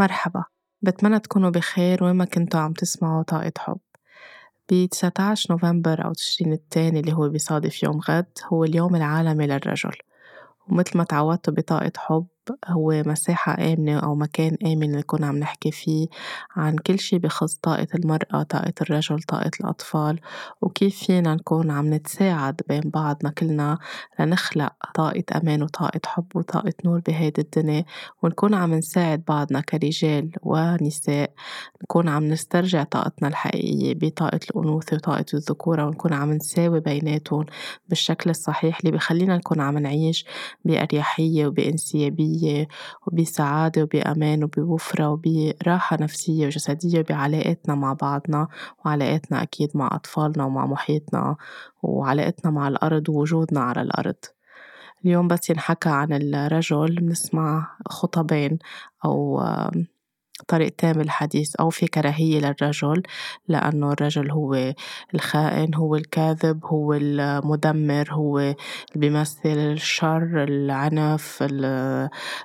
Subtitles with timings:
[0.00, 0.44] مرحبا.
[0.82, 3.78] بتمنى تكونوا بخير وين ما كنتوا عم تسمعوا طاقة حب.
[4.70, 9.96] ب 19 نوفمبر أو تشرين الثاني اللي هو بيصادف يوم غد هو اليوم العالمي للرجل.
[10.68, 12.26] ومثل ما تعودتوا بطاقة حب
[12.66, 16.06] هو مساحة آمنة أو مكان آمن نكون عم نحكي فيه
[16.56, 20.20] عن كل شي بخص طاقة المرأة طاقة الرجل طاقة الأطفال
[20.60, 23.78] وكيف فينا نكون عم نتساعد بين بعضنا كلنا
[24.20, 27.84] لنخلق طاقة أمان وطاقة حب وطاقة نور بهيدي الدنيا
[28.22, 31.32] ونكون عم نساعد بعضنا كرجال ونساء
[31.82, 37.46] نكون عم نسترجع طاقتنا الحقيقية بطاقة الأنوثة وطاقة الذكورة ونكون عم نساوي بيناتهم
[37.88, 40.26] بالشكل الصحيح اللي بخلينا نكون عم نعيش
[40.64, 42.39] بأريحية وبإنسيابية.
[42.40, 42.68] نفسية
[43.06, 48.48] وبسعادة وبأمان وبوفرة وبراحة نفسية وجسدية وبعلاقاتنا مع بعضنا.
[48.84, 51.36] وعلاقاتنا أكيد مع أطفالنا ومع محيطنا
[51.82, 54.16] وعلاقتنا مع الأرض ووجودنا على الأرض.
[55.04, 58.58] اليوم بس ينحكى عن الرجل بنسمع خطبين
[59.04, 59.40] أو
[60.48, 63.02] طريقتين بالحديث أو في كراهية للرجل
[63.48, 64.74] لأنه الرجل هو
[65.14, 68.56] الخائن هو الكاذب هو المدمر هو اللي
[68.96, 71.38] بيمثل الشر العنف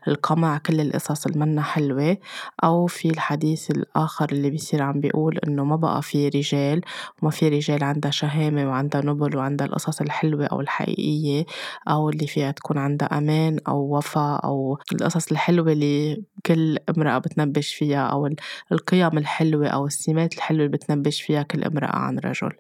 [0.08, 2.18] القمع كل القصص المنا حلوة.
[2.64, 6.82] أو في الحديث الآخر اللي بيصير عم بيقول إنه ما بقى في رجال
[7.22, 11.46] وما في رجال عندها شهامة وعندها نبل وعندها القصص الحلوة أو الحقيقية
[11.88, 17.74] أو اللي فيها تكون عندها أمان أو وفا أو القصص الحلوة اللي كل امرأة بتنبش
[17.76, 17.85] فيها.
[17.86, 18.30] فيها أو
[18.72, 22.52] القيم الحلوة أو السمات الحلوة اللي بتنبش فيها كل امرأة عن رجل.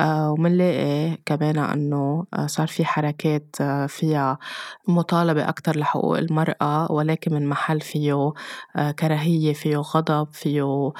[0.00, 4.38] آه، ومنلاقي كمان أنه آه، صار في حركات آه، فيها
[4.88, 8.32] مطالبة أكتر لحقوق المرأة ولكن من محل فيه
[8.98, 10.92] كراهية فيه غضب فيه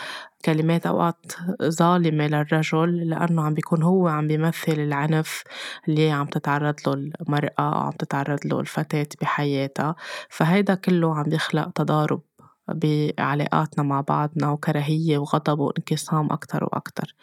[0.45, 1.33] كلمات أوقات
[1.63, 5.43] ظالمة للرجل لأنه عم بيكون هو عم بيمثل العنف
[5.89, 9.95] اللي عم تتعرض له المرأة أو عم تتعرض له الفتاة بحياتها.
[10.31, 12.23] فهيدا كله عم يخلق تضارب
[12.69, 17.15] بعلاقاتنا مع بعضنا وكراهية وغضب وانقسام أكتر وأكتر.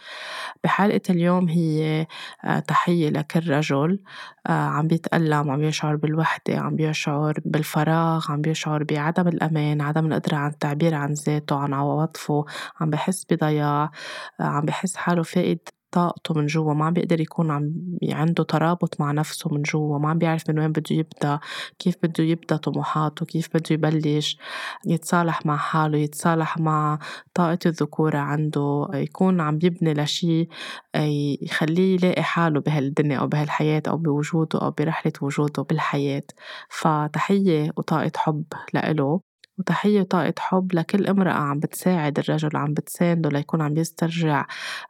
[0.64, 2.08] بحلقة اليوم هي
[2.46, 4.00] آه، تحية لكل رجل
[4.48, 10.36] آه، عم بيتألم عم يشعر بالوحدة عم بيشعر بالفراغ عم بيشعر بعدم الأمان عدم القدرة
[10.38, 12.46] عن التعبير عن ذاته عن عواطفه
[12.82, 13.92] عم بحس بضياع
[14.40, 15.60] آه، عم بحس حاله فاقد
[15.92, 20.10] طاقته من جوا ما عم بيقدر يكون عم عنده ترابط مع نفسه من جوا ما
[20.10, 21.40] عم بيعرف من وين بده يبدأ
[21.80, 24.38] كيف بده يبدأ طموحاته كيف بده يبلش
[24.86, 27.00] يتصالح مع حاله يتصالح مع
[27.34, 30.48] طاقة الذكورة عنده يكون عم يبني لشي
[31.42, 36.24] يخليه يلاقي حاله بهالدنيا أو بهالحياة أو بوجوده أو برحلة وجوده بالحياة.
[36.70, 39.31] فتحية وطاقة حب لإله.
[39.62, 44.46] وتحية وطاقة حب لكل امرأة عم بتساعد الرجل عم بتسانده ليكون عم يسترجع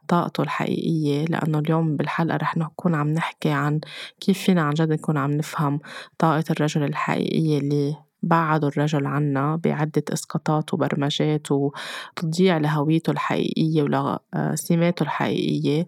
[0.08, 1.24] طاقته الحقيقية.
[1.24, 3.80] لأنه اليوم بالحلقة رح نكون عم نحكي عن
[4.20, 5.80] كيف فينا عن جد نكون عم نفهم
[6.18, 15.86] طاقة الرجل الحقيقية اللي بعدوا الرجل عنا بعدة إسقاطات وبرمجات وتضييع لهويته الحقيقية ولسماته الحقيقية.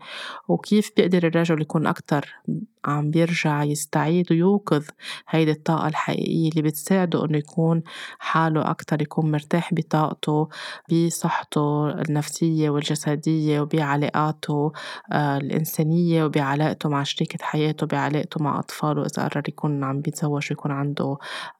[0.49, 2.37] وكيف بيقدر الرجل يكون أكتر
[2.85, 4.85] عم بيرجع يستعيد ويوقظ
[5.29, 7.83] هيدي الطاقة الحقيقية اللي بتساعده إنه يكون
[8.19, 10.49] حاله أكتر يكون مرتاح بطاقته
[10.91, 14.73] بصحته النفسية والجسدية وبعلاقاته
[15.13, 20.71] آه، الإنسانية وبعلاقته مع شريكة حياته بعلاقته مع أطفاله إذا قرر يكون عم بيتزوج ويكون
[20.73, 21.17] عنده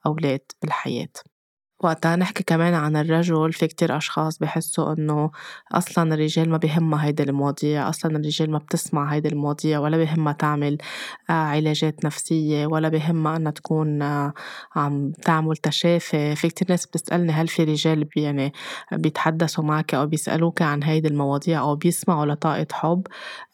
[0.07, 1.09] أولاد بالحياة.
[1.85, 5.31] وقتها نحكي كمان عن الرجل في كتير أشخاص بحسوا إنه
[5.73, 10.79] أصلا الرجال ما بهمها هيدي المواضيع أصلا الرجال ما بتسمع هيدي المواضيع ولا بهمها تعمل
[11.31, 14.33] آه، علاجات نفسية ولا بهمها إنها تكون آه،
[14.77, 16.37] عم تعمل تشافي.
[16.37, 18.53] في كتير ناس بتسألني هل في رجال يعني
[18.93, 23.07] بيتحدثوا معك أو بيسألوك عن هيدي المواضيع أو بيسمعوا لطاقة حب.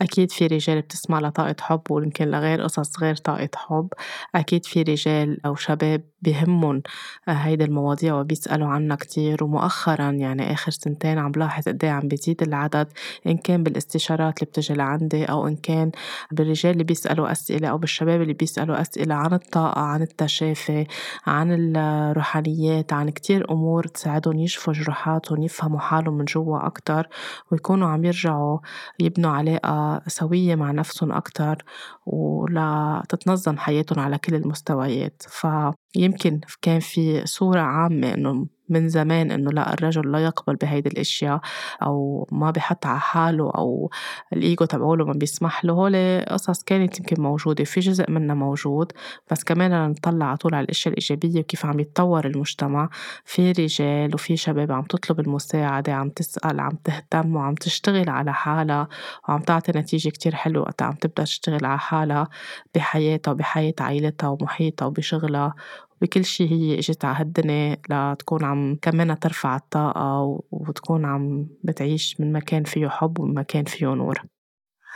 [0.02, 3.88] أكيد في رجال بتسمع لطاقة حب ويمكن لغير قصص غير طاقة حب.
[4.34, 6.82] أكيد في رجال أو شباب بهمهم
[7.28, 9.44] آه، هيدي المواضيع وبيسألوا عنها كتير.
[9.44, 12.88] ومؤخرا يعني آخر سنتين عم بلاحظ قد عم بيزيد العدد
[13.26, 15.91] إن كان بالاستشارات اللي بتجي لعندي أو إن كان
[16.32, 20.86] بالرجال اللي بيسألوا أسئلة أو بالشباب اللي بيسألوا أسئلة عن الطاقة عن التشافي
[21.27, 27.09] عن الروحانيات عن كتير أمور تساعدهم يشفوا جروحاتهم يفهموا حالهم من جوا أكتر
[27.53, 28.59] ويكونوا عم يرجعوا
[29.00, 31.65] يبنوا علاقة سوية مع نفسهم أكتر.
[32.12, 35.22] ولا تتنظم حياتهم على كل المستويات.
[35.28, 41.40] فيمكن كان في صورة عامة إنه من زمان إنه لا الرجل لا يقبل بهيدي الأشياء
[41.82, 43.90] أو ما بحط على حاله أو
[44.32, 48.92] الإيجو تبعوله ما بيسمح له هول قصص كانت يمكن موجودة في جزء منها موجود
[49.30, 52.88] بس كمان نطلع على طول على الأشياء الإيجابية وكيف عم يتطور المجتمع
[53.24, 58.88] في رجال وفي شباب عم تطلب المساعدة عم تسأل عم تهتم وعم تشتغل على حالها
[59.28, 62.28] وعم تعطي نتيجة كتير حلوة وقتها عم تبدأ تشتغل على حالها
[62.74, 65.54] بحياتها وبحياة عائلتها ومحيطها وبشغلها.
[66.00, 72.32] بكل شي هي إجت على هالدنيا لتكون عم كمان ترفع الطاقة وتكون عم بتعيش من
[72.32, 74.22] مكان فيه حب ومن مكان فيه نور.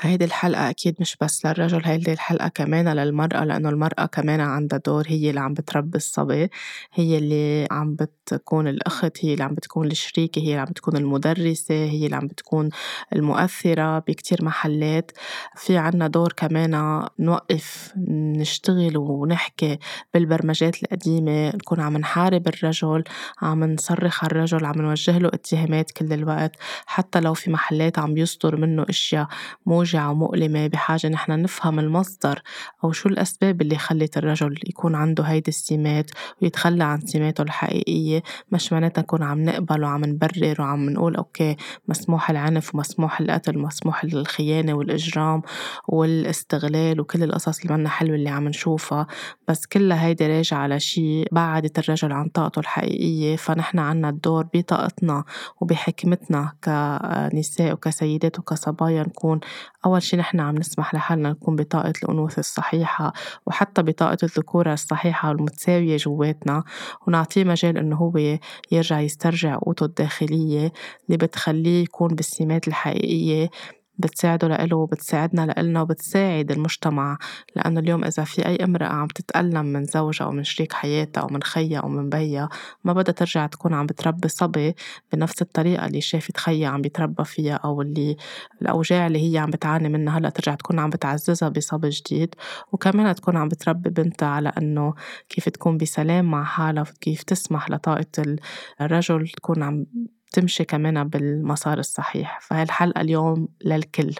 [0.01, 5.05] هيدي الحلقة أكيد مش بس للرجل هيدي الحلقة كمان للمرأة لأنه المرأة كمان عندها دور
[5.09, 6.51] هي اللي عم بتربي الصبي
[6.95, 11.75] هي اللي عم بتكون الأخت هي اللي عم بتكون الشريكة هي اللي عم بتكون المدرسة
[11.75, 12.69] هي اللي عم بتكون
[13.13, 15.11] المؤثرة بكتير محلات.
[15.57, 17.93] في عنا دور كمان نوقف
[18.37, 19.79] نشتغل ونحكي
[20.15, 23.05] بالبرمجات القديمة نكون عم نحارب الرجل
[23.43, 26.53] عم نصرخ على الرجل عم نوجه له اتهامات كل الوقت
[26.87, 29.29] حتى لو في محلات عم بيصدر منه أشياء
[29.67, 32.43] مو موجعة ومؤلمة بحاجة نحن نفهم المصدر
[32.85, 36.11] أو شو الأسباب اللي خلت الرجل يكون عنده هيدي السمات
[36.43, 38.23] ويتخلى عن سماته الحقيقية
[38.53, 41.57] مش معناتها نكون عم نقبل وعم نبرر وعم نقول أوكي
[41.89, 45.43] مسموح العنف ومسموح القتل ومسموح الخيانة والإجرام
[45.89, 49.07] والاستغلال وكل القصص اللي منا حلوة اللي عم نشوفها
[49.49, 55.25] بس كلها هيدي راجعة على شي بعدت الرجل عن طاقته الحقيقية فنحن عنا الدور بطاقتنا
[55.61, 59.41] وبحكمتنا كنساء وكسيدات وكصبايا نكون
[59.87, 63.13] أول شي نحن عم نسمح لحالنا نكون بطاقة الأنوثة الصحيحة
[63.47, 66.65] وحتى بطاقة الذكورة الصحيحة والمتساوية جواتنا
[67.07, 68.37] ونعطيه مجال إنه هو
[68.73, 70.73] يرجع يسترجع قوته الداخلية
[71.07, 73.51] اللي بتخليه يكون بالسمات الحقيقية
[73.99, 77.19] بتساعده لإله وبتساعدنا لإلنا وبتساعد المجتمع.
[77.57, 81.27] لأنه اليوم إذا في أي امرأة عم تتألم من زوجها أو من شريك حياتها أو
[81.27, 82.49] من خيها أو من بيها
[82.85, 84.75] ما بدها ترجع تكون عم بتربي صبي
[85.13, 88.17] بنفس الطريقة اللي شافت خيها عم بيتربى فيها أو اللي
[88.63, 92.35] الأوجاع اللي هي عم بتعاني منها هلأ ترجع تكون عم بتعززها بصبي جديد.
[92.73, 94.95] وكمان تكون عم بتربي بنتها على إنه
[95.29, 98.37] كيف تكون بسلام مع حالها كيف تسمح لطاقة
[98.81, 99.87] الرجل تكون عم
[100.35, 102.41] تمشي كمان بالمسار الصحيح.
[102.41, 104.15] فهي الحلقة اليوم للكل.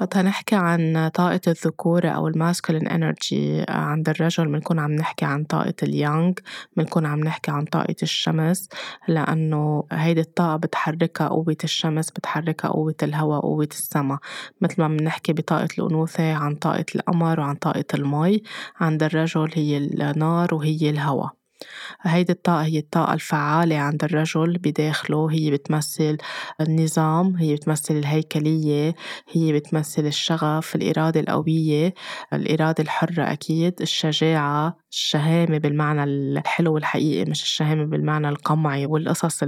[0.00, 5.44] وقتها نحكي عن طاقة الذكورة أو ال masculine energy عند الرجل بنكون عم نحكي عن
[5.44, 6.32] طاقة اليانغ
[6.76, 8.68] بنكون عم نحكي عن طاقة الشمس
[9.08, 14.18] لأنه هيدي الطاقة بتحركها قوة الشمس بتحركها قوة الهواء قوة السما.
[14.60, 18.42] مثل ما بنحكي بطاقة الأنوثة عن طاقة القمر وعن طاقة المي
[18.80, 21.39] عند الرجل هي النار وهي الهواء.
[22.02, 26.16] هيدي الطاقة هي الطاقة الفعالة عند الرجل بداخله هي بتمثل
[26.60, 28.94] النظام هي بتمثل الهيكلية
[29.32, 31.94] هي بتمثل الشغف الإرادة القوية
[32.32, 39.42] الإرادة الحرة أكيد الشجاعة الشهامة بالمعنى الحلو الحقيقي مش الشهامة بالمعنى القمعي والقصص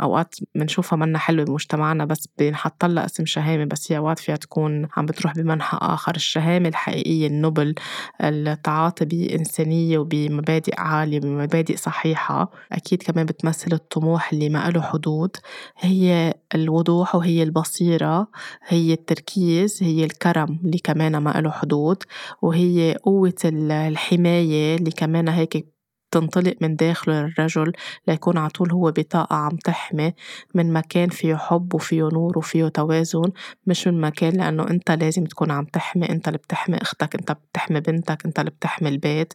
[0.00, 4.88] أوقات بنشوفها منا حلوة بمجتمعنا بس بنحط لها اسم شهامة بس هي أوقات فيها تكون
[4.96, 6.16] عم بتروح بمنحى آخر.
[6.16, 7.74] الشهامة الحقيقية النوبل
[8.20, 12.50] التعاطي بإنسانية وبمبادئ عالية بمبادئ صحيحة.
[12.72, 15.36] أكيد كمان بتمثل الطموح اللي ما له حدود.
[15.78, 18.28] هي الوضوح وهي البصيرة
[18.68, 22.02] هي التركيز هي الكرم اللي كمان ما له حدود.
[22.42, 25.66] وهي قوة الحماية اللي كمان هيك
[26.12, 27.72] تنطلق من داخله الرجل
[28.08, 30.14] ليكون على طول هو بطاقة عم تحمي
[30.54, 33.32] من مكان فيه حب وفيه نور وفيه توازن.
[33.66, 37.80] مش من مكان لأنه أنت لازم تكون عم تحمي أنت اللي بتحمي أختك أنت بتحمي
[37.80, 39.32] بنتك أنت اللي بتحمي البيت.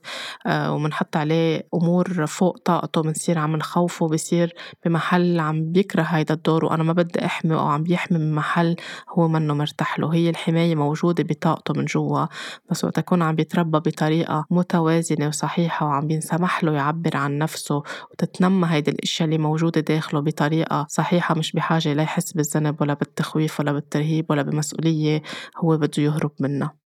[0.48, 4.54] آه ومنحط عليه أمور فوق طاقته بنصير عم نخوفه بصير
[4.86, 8.76] بمحل عم بيكره هيدا الدور وأنا ما بدي أحمي أو عم بيحمي من محل
[9.10, 10.14] هو منه مرتاح له.
[10.14, 12.26] هي الحماية موجودة بطاقته من جوا.
[12.70, 18.68] بس وقت يكون عم بيتربى بطريقة متوازنة وصحيحة وعم بينسمح له يعبر عن نفسه وتتنمى
[18.72, 23.72] هيدي الأشياء اللي موجودة داخله بطريقة صحيحة مش بحاجة لا يحس بالذنب ولا بالتخويف ولا
[23.72, 25.22] بالترهيب ولا بمسؤولية
[25.58, 26.87] هو بده يهرب منها.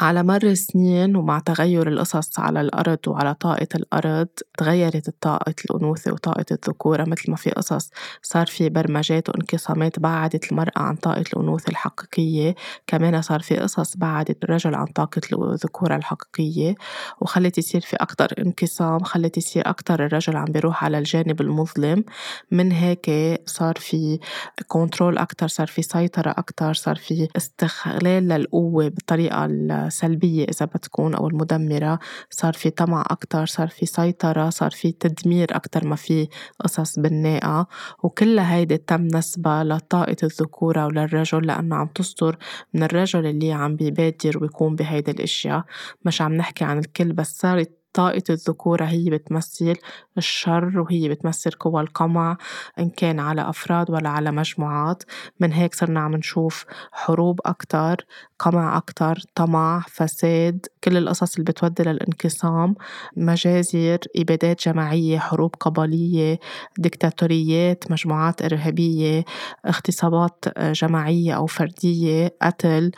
[0.00, 6.44] على مر السنين ومع تغير القصص على الأرض وعلى طاقة الأرض تغيرت طاقة الأنوثة وطاقة
[6.50, 7.90] الذكورة مثل ما في قصص
[8.22, 12.54] صار في برمجات وانقسامات بعدت المرأة عن طاقة الأنوثة الحقيقية
[12.86, 16.74] كمان صار في قصص بعدت الرجل عن طاقة الذكورة الحقيقية
[17.20, 22.04] وخلت يصير في أكتر انقسام خلت يصير أكتر الرجل عم بيروح على الجانب المظلم.
[22.50, 23.10] من هيك
[23.46, 24.18] صار في
[24.66, 29.46] كنترول أكتر صار في سيطرة أكتر صار في استغلال للقوة بالطريقة
[29.86, 31.98] السلبية إذا بتكون أو المدمرة.
[32.30, 36.28] صار في طمع أكتر صار في سيطرة صار في تدمير أكتر ما في
[36.60, 37.66] قصص بناءة
[38.02, 42.36] وكلها هيدي تم نسبة لطاقة الذكورة وللرجل لأنه عم تصدر
[42.74, 45.64] من الرجل اللي عم بيبادر ويكون بهيدي الأشياء.
[46.04, 49.76] مش عم نحكي عن الكل بس صارت طاقة الذكورة هي بتمثل
[50.18, 52.36] الشر وهي بتمثل قوى القمع
[52.78, 55.02] إن كان على أفراد ولا على مجموعات.
[55.40, 58.06] من هيك صرنا عم نشوف حروب أكتر
[58.38, 62.74] قمع أكتر طمع فساد كل القصص اللي بتودي للانقسام.
[63.16, 66.38] مجازر إبادات جماعية حروب قبلية
[66.78, 69.24] ديكتاتوريات مجموعات إرهابية
[69.66, 72.92] اغتصابات جماعية أو فردية قتل.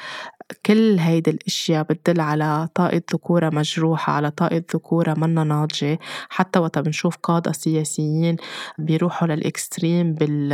[0.67, 5.99] كل هيدي الأشياء بتدل على طاقة ذكورة مجروحة على طاقة ذكورة منا ناضجة.
[6.29, 8.37] حتى وقتا بنشوف قادة سياسيين
[8.79, 10.53] بيروحوا للإكستريم بال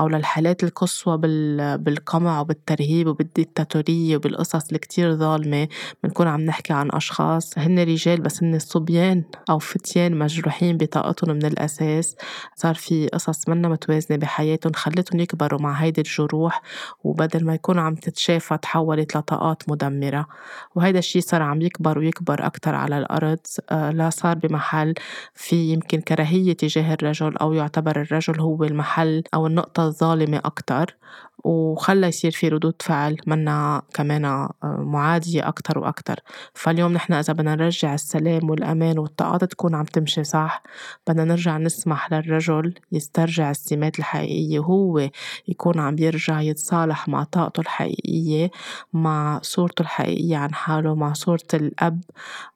[0.00, 1.78] أو للحالات القصوى بال...
[1.78, 5.68] بالقمع وبالترهيب وبالديكتاتورية وبالقصص اللي كتير ظالمة.
[6.04, 11.46] بنكون عم نحكي عن أشخاص هن رجال بس هن صبيان أو فتيان مجروحين بطاقتهم من
[11.46, 12.16] الأساس.
[12.56, 16.62] صار في قصص منا متوازنة بحياتهم خلتهم يكبروا مع هيدي الجروح.
[17.04, 20.26] وبدل ما يكون عم تتشافى تحولت لطاقات مدمرة.
[20.74, 23.38] وهيدا الشي صار عم يكبر ويكبر أكتر على الأرض
[23.70, 24.94] آه، لا صار بمحل
[25.34, 30.96] في يمكن كراهية تجاه الرجل أو يعتبر الرجل هو المحل أو النقطة الظالمة أكتر.
[31.44, 36.20] وخلى يصير في ردود فعل منا كمان آه، معادية أكتر وأكتر.
[36.54, 40.62] فاليوم نحن إذا بدنا نرجع السلام والأمان والطاقات تكون عم تمشي صح
[41.08, 44.58] بدنا نرجع نسمح للرجل يسترجع السمات الحقيقية.
[44.60, 45.10] وهو
[45.48, 48.50] يكون عم بيرجع يتصالح مع طاقته الحقيقية.
[48.92, 52.00] مع صورته الحقيقية عن حاله مع صورة الأب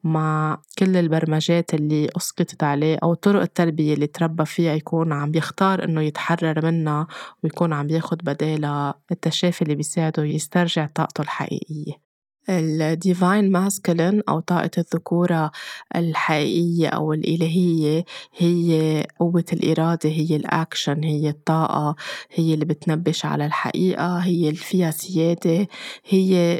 [0.03, 5.83] مع كل البرمجات اللي أسقطت عليه أو طرق التربية اللي تربى فيها يكون عم بيختار
[5.83, 7.07] إنه يتحرر منها
[7.43, 12.04] ويكون عم بياخد بدالها التشافي اللي بيساعده يسترجع طاقته الحقيقية.
[12.49, 15.51] ال divine masculine أو طاقة الذكورة
[15.95, 18.05] الحقيقية أو الإلهية
[18.37, 21.95] هي قوة الإرادة هي الأكشن هي الطاقة
[22.33, 25.67] هي اللي بتنبش على الحقيقة هي اللي فيها سيادة
[26.05, 26.59] هي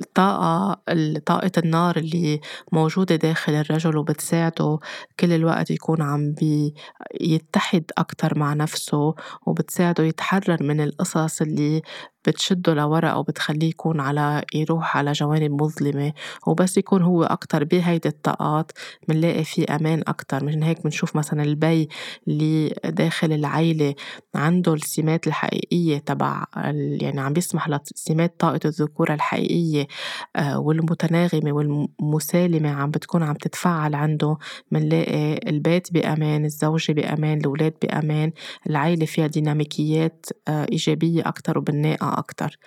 [0.00, 0.80] الطاقة
[1.26, 2.40] طاقة النار اللي
[2.72, 4.78] موجودة داخل الرجل وبتساعده
[5.20, 9.14] كل الوقت يكون عم بيتحد أكتر مع نفسه
[9.46, 11.82] وبتساعده يتحرر من القصص اللي
[12.26, 16.12] بتشده لورا أو بتخليه يكون على يروح على جوانب مظلمة
[16.46, 17.64] وبس يكون هو أكتر.
[17.64, 18.72] بهيدي الطاقات
[19.08, 20.44] منلاقي في أمان أكتر.
[20.44, 21.88] من هيك بنشوف مثلا البي
[22.28, 23.94] اللي داخل العيلة
[24.34, 26.44] عنده السمات الحقيقية تبع
[27.00, 29.86] يعني عم بيسمح لسمات طاقة الذكورة الحقيقية
[30.36, 34.36] آه، والمتناغمة والمسالمة عم بتكون عم تتفعل عنده.
[34.70, 38.32] منلاقي البيت بأمان الزوجة بأمان الأولاد بأمان
[38.70, 42.58] العيلة فيها ديناميكيات آه، إيجابية أكتر وبناءة أكتر.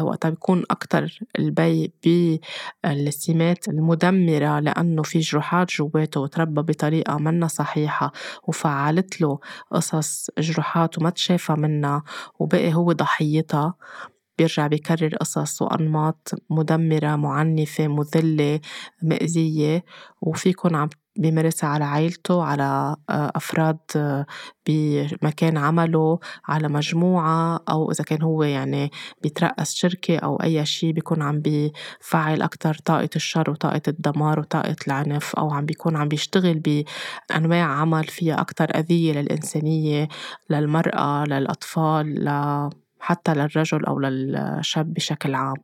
[0.00, 8.12] وقتها بيكون أكتر البي بالسمات المدمرة لأنه في جروحات جواته وتربى بطريقة منا صحيحة
[8.48, 9.38] وفعلت له
[9.72, 12.02] قصص جروحات وما تشافى منها
[12.38, 13.74] وبقي هو ضحيتها.
[14.38, 18.60] بيرجع بيكرر قصص وأنماط مدمرة معنفة مذلة
[19.02, 19.84] مأزية
[20.22, 24.26] وفيكن عم بيمارسها على عيلته على آه، أفراد آه،
[24.66, 26.18] بمكان عمله
[26.48, 28.90] على مجموعة أو إذا كان هو يعني
[29.22, 35.34] بيترأس شركة أو أي شيء بيكون عم بيفعل أكتر طاقة الشر وطاقة الدمار وطاقة العنف
[35.36, 36.58] أو عم بيكون عم بيشتغل
[37.30, 40.08] بأنواع عمل فيها أكتر أذية للإنسانية
[40.50, 42.28] للمرأة للأطفال
[43.00, 45.56] حتى للرجل أو للشاب بشكل عام.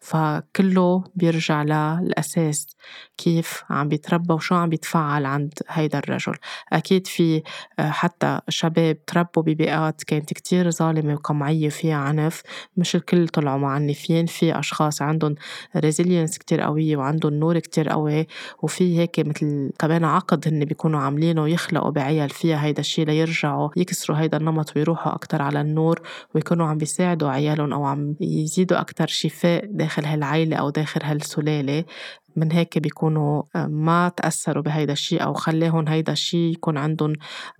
[0.00, 2.75] فكله بيرجع للأساس.
[3.16, 6.34] كيف عم بيتربى وشو عم بيتفعل عند هيدا الرجل.
[6.72, 7.42] أكيد في
[7.78, 12.42] آه، حتى شباب تربوا ببيئات كانت كتير ظالمة وقمعية فيها عنف.
[12.76, 15.34] مش الكل طلعوا معنفين في أشخاص عندهم
[15.76, 18.26] ريزيلينس كتير قوية وعندهم نور كتير قوي
[18.62, 24.18] وفي هيك مثل كمان عقد هن بيكونوا عاملينه يخلقوا بعيال فيها هيدا الشيء ليرجعوا يكسروا
[24.18, 26.00] هيدا النمط ويروحوا أكتر على النور
[26.34, 31.84] ويكونوا عم بيساعدوا عيالهم أو عم يزيدوا أكتر شفاء داخل هالعيلة أو داخل هالسلالة.
[32.36, 37.12] من هيك بيكونوا آه، ما تأثروا بهيدا الشيء أو خلاهم هيدا الشيء يكون عندهم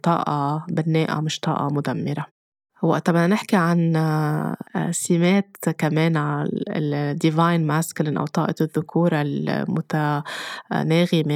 [0.02, 2.35] طاقة بناءة مش طاقة مدمرة.
[2.82, 4.56] وقت بدنا نحكي عن آه،
[4.90, 10.24] سمات كمان الديفاين ماسكلين أو طاقة الذكورة المتناغمة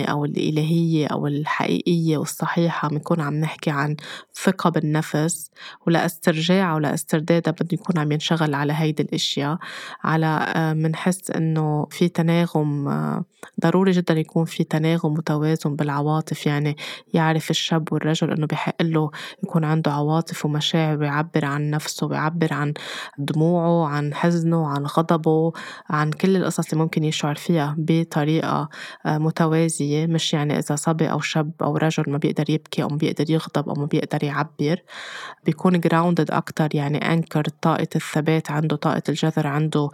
[0.04, 3.97] أو الإلهية أو الحقيقية والصحيحة بنكون عم نحكي عن
[4.35, 5.50] ثقة بالنفس
[5.87, 9.59] ولاسترجاع ولاستردادها بده يكون عم ينشغل على هيدي الأشياء.
[10.04, 13.25] على منحس آه، إنه في تناغم آه،
[13.61, 16.76] ضروري جدا يكون في تناغم وتوازن بالعواطف يعني
[17.14, 19.11] يعرف الشاب والرجل إنه بحق له
[19.44, 20.97] يكون عنده عواطف ومشاعر
[21.34, 22.75] ويعبر عن نفسه ويعبر عن
[23.18, 25.52] دموعه عن حزنه عن غضبه
[25.90, 28.68] عن كل القصص اللي ممكن يشعر فيها بطريقة
[29.06, 32.96] آه، متوازية مش يعني إذا صبي أو شاب أو رجل ما بيقدر يبكي أو ما
[32.96, 34.82] بيقدر يغضب أو ما بيقدر يعبر
[35.44, 39.88] بيكون جراوندد أكتر يعني أنكر طاقة الثبات عنده طاقة الجذر عنده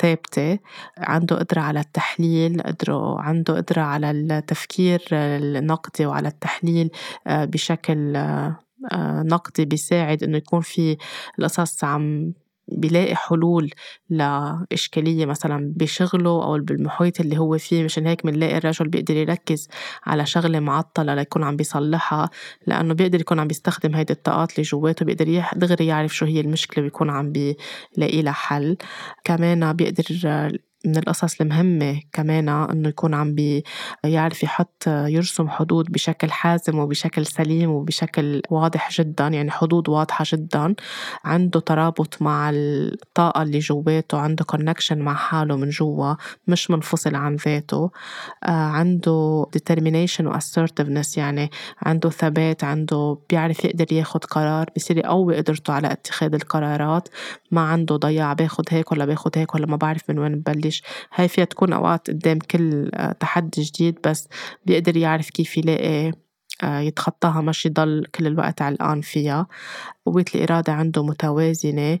[0.00, 0.58] ثابتة
[0.98, 6.90] عنده قدرة على التحليل قدره عنده قدرة على التفكير النقدي وعلى التحليل
[7.26, 8.65] آه، بشكل آه،
[9.24, 10.96] نقدي بيساعد إنه يكون في
[11.38, 12.32] القصص عم
[12.68, 13.70] بيلاقي حلول
[14.10, 19.68] لإشكالية مثلا بشغله أو بالمحيط اللي هو فيه مشان هيك بنلاقي الرجل بيقدر يركز
[20.06, 22.30] على شغلة معطلة ليكون عم بيصلحها
[22.66, 26.84] لأنه بيقدر يكون عم بيستخدم هيدي الطاقات اللي جواته بيقدر دغري يعرف شو هي المشكلة
[26.84, 28.76] ويكون عم بيلاقي لها حل.
[29.24, 30.04] كمان بيقدر
[30.86, 33.64] من القصص المهمة كمان إنه يكون عم بي
[34.04, 40.74] يعرف يحط يرسم حدود بشكل حازم وبشكل سليم وبشكل واضح جدا يعني حدود واضحة جدا.
[41.24, 46.14] عنده ترابط مع الطاقة اللي جواته عنده كونكشن مع حاله من جوا
[46.46, 47.90] مش منفصل عن ذاته.
[48.44, 51.50] آه، عنده determination و assertiveness يعني
[51.82, 57.08] عنده ثبات عنده بيعرف يقدر ياخد قرار بصير يقوي قدرته على اتخاذ القرارات.
[57.50, 60.75] ما عنده ضياع باخد هيك ولا باخد هيك ولا ما بعرف من وين ببلش
[61.14, 64.28] هاي فيها تكون أوقات قدام كل آه، تحدي جديد بس
[64.66, 66.12] بيقدر يعرف كيف يلاقي
[66.64, 69.46] آه، يتخطاها مش يضل كل الوقت علقان فيها.
[70.06, 71.98] قوة الإرادة عنده متوازنة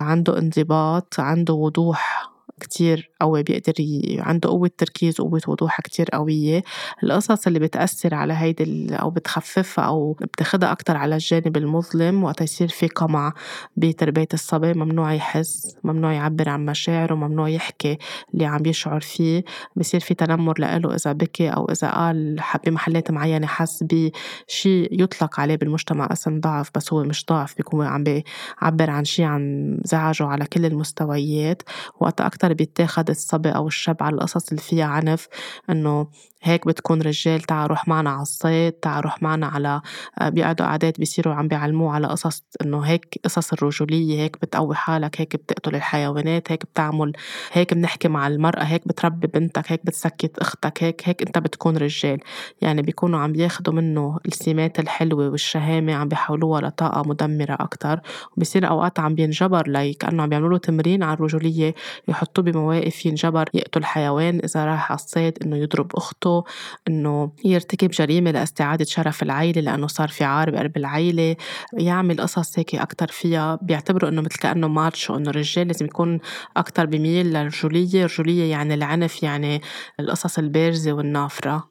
[0.00, 2.30] عنده انضباط عنده وضوح
[2.60, 4.16] كتير قوي بيقدر ي...
[4.20, 6.62] عنده قوة تركيز وقوة وضوح كتير قوية.
[7.02, 12.68] القصص اللي بتأثر على هيدي أو بتخففها أو بتاخدها أكتر على الجانب المظلم وقت يصير
[12.68, 13.32] في قمع
[13.76, 17.98] بتربية الصبي ممنوع يحس ممنوع يعبر عن مشاعره ممنوع يحكي
[18.34, 19.44] اللي عم يشعر فيه.
[19.76, 25.56] بصير في تنمر لإله إذا بكي أو إذا قال بمحلات معينة حس بشي يطلق عليه
[25.56, 30.44] بالمجتمع اسم ضعف بس هو مش ضعف بيكون عم بيعبر عن شي عن زعجه على
[30.44, 31.62] كل المستويات.
[32.00, 35.28] وقت أكتر بيتاخد الصبي أو الشاب على القصص اللي فيها عنف
[35.70, 36.06] إنه
[36.42, 39.80] هيك بتكون رجال تعا روح معنا على الصيد تعا روح معنا على
[40.20, 45.20] آه، بيقعدوا قعدات بيصيروا عم بيعلموه على قصص إنه هيك قصص الرجولية هيك بتقوي حالك
[45.20, 47.12] هيك بتقتل الحيوانات هيك بتعمل
[47.52, 52.18] هيك بنحكي مع المرأة هيك بتربي بنتك هيك بتسكت أختك هيك هيك أنت بتكون رجال.
[52.60, 58.00] يعني بيكونوا عم بياخدوا منه السمات الحلوة والشهامة عم بيحولوها لطاقة مدمرة أكتر.
[58.36, 61.74] وبصير أوقات عم بينجبر لي كأنه عم بيعملوا له تمرين على الرجولية
[62.08, 65.92] يحطوه بمواقف ينجبر يقتل حيوان إذا راح على الصيد إنه يضرب
[66.28, 66.44] أخته
[66.88, 71.36] إنه يرتكب جريمة لاستعادة شرف العيلة لأنه صار في عار بقلب العيلة
[71.72, 76.18] يعمل قصص هيك أكتر فيها بيعتبروا إنه مثل كأنه ماتشو إنه الرجال لازم يكون
[76.56, 79.62] أكتر بميل للرجولية الرجولية يعني العنف يعني
[80.00, 81.68] القصص البارزة والنافرة.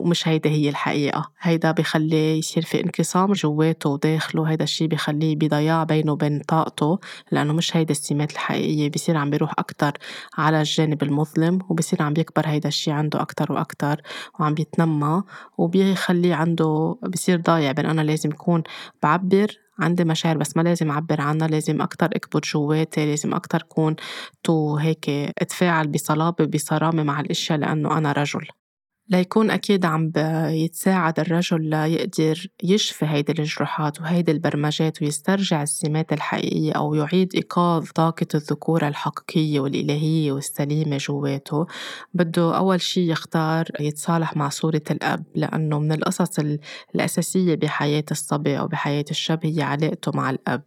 [0.00, 1.30] ومش هيدا هي الحقيقة.
[1.40, 4.44] هيدا بخليه يصير في انقسام جواته وداخله.
[4.44, 6.98] هيدا الشي بخليه بضياع بينه وبين طاقته
[7.32, 8.90] لأنه مش هيدا السمات الحقيقية.
[8.90, 9.92] بصير عم بيروح أكتر
[10.38, 14.00] على الجانب المظلم وبصير عم بيكبر هيدا الشي عنده أكتر وأكتر
[14.40, 15.22] وعم بيتنمى
[15.58, 17.72] وبيخليه عنده بصير ضايع.
[17.72, 18.62] بين أنا لازم أكون
[19.02, 19.46] بعبر
[19.78, 21.48] عندي مشاعر بس ما لازم أعبر عنها.
[21.48, 23.96] لازم أكتر أكبت جواتي لازم أكتر كون
[24.44, 28.46] تو هيك أتفاعل بصلابة بصرامة مع الأشياء لأنه أنا رجل.
[29.10, 30.12] ليكون أكيد عم
[30.48, 38.26] يتساعد الرجل ليقدر يشفي هيدي الجروحات وهيدي البرمجات ويسترجع السمات الحقيقية أو يعيد إيقاظ طاقة
[38.34, 41.66] الذكورة الحقيقية والإلهية والسليمة جواته.
[42.14, 46.38] بده أول شي يختار يتصالح مع صورة الأب لأنه من القصص
[46.94, 50.62] الأساسية بحياة الصبي أو بحياة الشاب هي علاقته مع الأب.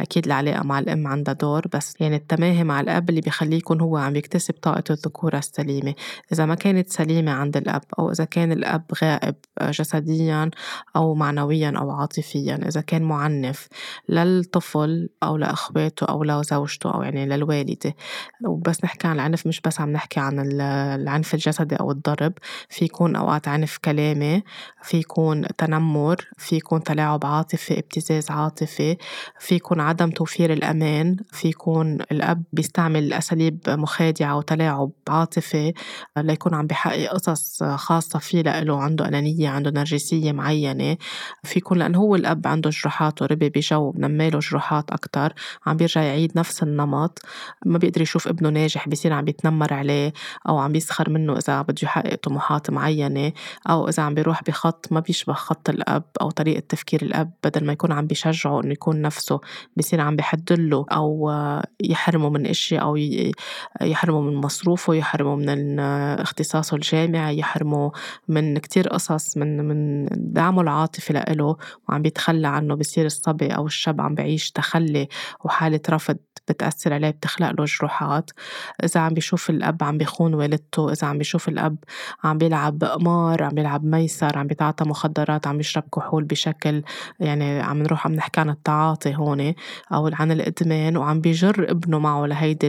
[0.00, 3.96] أكيد العلاقة مع الأم عندها دور بس يعني التماهي مع الأب اللي بيخليه يكون هو
[3.96, 5.94] عم يكتسب طاقة الذكورة السليمة.
[6.32, 10.50] إذا ما كانت سليمة عند الأب أو إذا كان الأب غائب جسديا
[10.96, 13.68] أو معنويا أو عاطفيا إذا كان معنف
[14.08, 17.94] للطفل أو لأخواته أو لزوجته أو يعني للوالدة.
[18.46, 22.32] وبس نحكي عن العنف مش بس عم نحكي عن العنف الجسدي أو الضرب
[22.68, 24.42] في يكون أوقات عنف كلامي
[24.82, 28.96] في يكون تنمر في يكون تلاعب عاطفي ابتزاز عاطفي
[29.40, 35.72] في يكون عدم توفير الأمان في يكون الأب بيستعمل أساليب مخادعة وتلاعب عاطفي
[36.16, 40.96] ليكون عم بيحقق قصص خاصة فيه لإله عنده أنانية عنده نرجسية معينة.
[41.44, 45.32] في يكون لأنه هو الأب عنده جروحات وربي بجو نماله جروحات أكتر
[45.66, 47.18] عم بيرجع يعيد نفس النمط.
[47.66, 50.12] ما بيقدر يشوف ابنه ناجح بيصير عم بيتنمر عليه
[50.48, 53.32] أو عم بيسخر منه إذا بده يحقق طموحات معينة
[53.70, 57.32] أو إذا عم بيروح بخط ما بيشبه خط الأب أو طريقة تفكير الأب.
[57.44, 59.40] بدل ما يكون عم بيشجعه إنه يكون نفسه
[59.76, 61.30] بيصير عم بيحدله أو
[61.80, 62.96] يحرمه من إشي أو
[63.82, 65.80] يحرمه من مصروفه يحرمه من
[66.20, 67.57] اختصاصه الجامعي يحرمه
[68.28, 71.56] من كتير قصص من من دعمه العاطفي لإله
[71.88, 75.08] وعم بيتخلى عنه بصير الصبي أو الشاب عم بعيش تخلي
[75.44, 76.16] وحالة رفض
[76.48, 78.30] بتأثر عليه بتخلق له جروحات.
[78.84, 81.76] إذا عم بيشوف الأب عم بيخون والدته إذا عم بيشوف الأب
[82.24, 86.82] عم بيلعب قمار عم بيلعب ميسر عم بيتعاطى مخدرات عم بيشرب كحول بشكل
[87.20, 89.54] يعني عم نروح عم نحكي عن التعاطي هون
[89.92, 92.68] أو عن الإدمان وعم بيجر ابنه معه لهيدي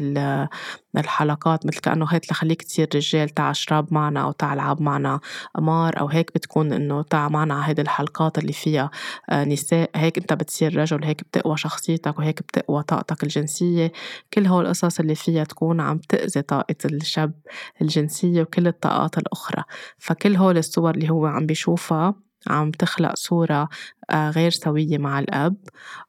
[0.98, 5.20] الحلقات مثل كأنه هيك لخليك تصير رجال تعا اشرب معنا أو تعا العب معنا
[5.56, 8.92] قمار أو هيك بتكون إنه تعا معنا على هيدي الحلقات اللي فيها
[9.30, 9.90] آه، نساء.
[9.96, 13.92] هيك أنت بتصير رجل هيك بتقوى شخصيتك وهيك بتقوى طاقتك الجنسية.
[14.34, 17.34] كل هول القصص اللي فيها تكون عم تأذي طاقة الشاب
[17.82, 19.64] الجنسية وكل الطاقات الأخرى.
[19.98, 22.16] فكل هول الصور اللي هو عم بيشوفها
[22.48, 23.70] عم تخلق صورة
[24.10, 25.56] آه، غير سوية مع الأب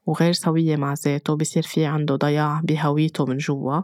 [0.05, 1.35] وغير سوية مع ذاته.
[1.37, 3.81] بصير في عنده ضياع بهويته من جوا.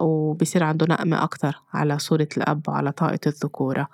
[0.00, 3.88] وبصير عنده نقمة أكتر على صورة الأب وعلى طاقة الذكورة.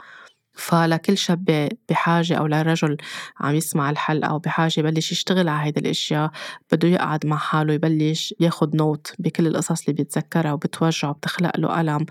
[0.54, 2.96] فلكل شاب بحاجة أو لرجل
[3.40, 6.30] عم يسمع الحلقة أو بحاجة يبلش يشتغل على هيدي الأشياء
[6.72, 12.06] بده يقعد مع حاله يبلش ياخد note بكل القصص اللي بيتذكرها وبتوجعه وبتخلق له ألم.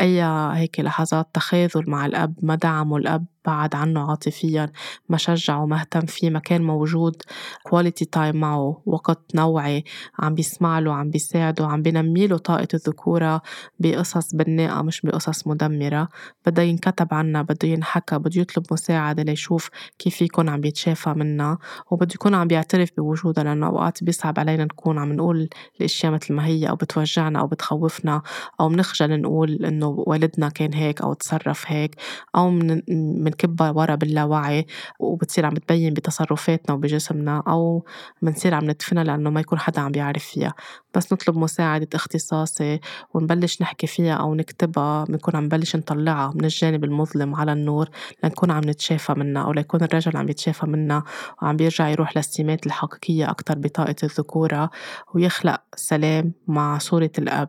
[0.00, 0.22] أي
[0.58, 4.72] هيك لحظات تخاذل مع الأب ما دعمه الأب بعد عنه عاطفيا
[5.08, 7.22] ما شجعه ما اهتم فيه ما كان موجود.
[7.62, 9.84] quality time معه وقت نوعي
[10.18, 13.42] عم بيسمع له عم بيساعده عم بينمي له طاقة الذكورة
[13.78, 16.08] بقصص بناءة مش بقصص مدمرة.
[16.46, 21.58] بدها ينكتب عنها بده ينحكى بده يطلب مساعدة ليشوف كيف يكون عم بيتشافى منها
[21.90, 25.48] وبده يكون عم بيعترف بوجودها لأنه أوقات بيصعب علينا نكون عم نقول
[25.80, 28.22] الأشياء مثل ما هي أو بتوجعنا أو بتخوفنا
[28.60, 31.94] أو منخجل نقول إنه والدنا كان هيك أو تصرف هيك
[32.36, 32.82] أو من
[33.34, 34.66] بنكبها ورا باللاوعي
[35.00, 37.84] وبتصير عم تبين بتصرفاتنا وبجسمنا أو
[38.22, 40.54] بنصير عم ندفنها لأنه ما يكون حدا عم بيعرف فيها.
[40.96, 42.80] بس نطلب مساعدة اختصاصي
[43.14, 47.88] ونبلش نحكي فيها أو نكتبها بنكون عم نبلش نطلعها من الجانب المظلم على النور
[48.24, 51.04] لنكون عم نتشافى منها أو ليكون الرجل عم يتشافى منها
[51.42, 54.70] وعم بيرجع يروح للسمات الحقيقية أكتر بطاقة الذكورة
[55.14, 57.48] ويخلق سلام مع صورة الأب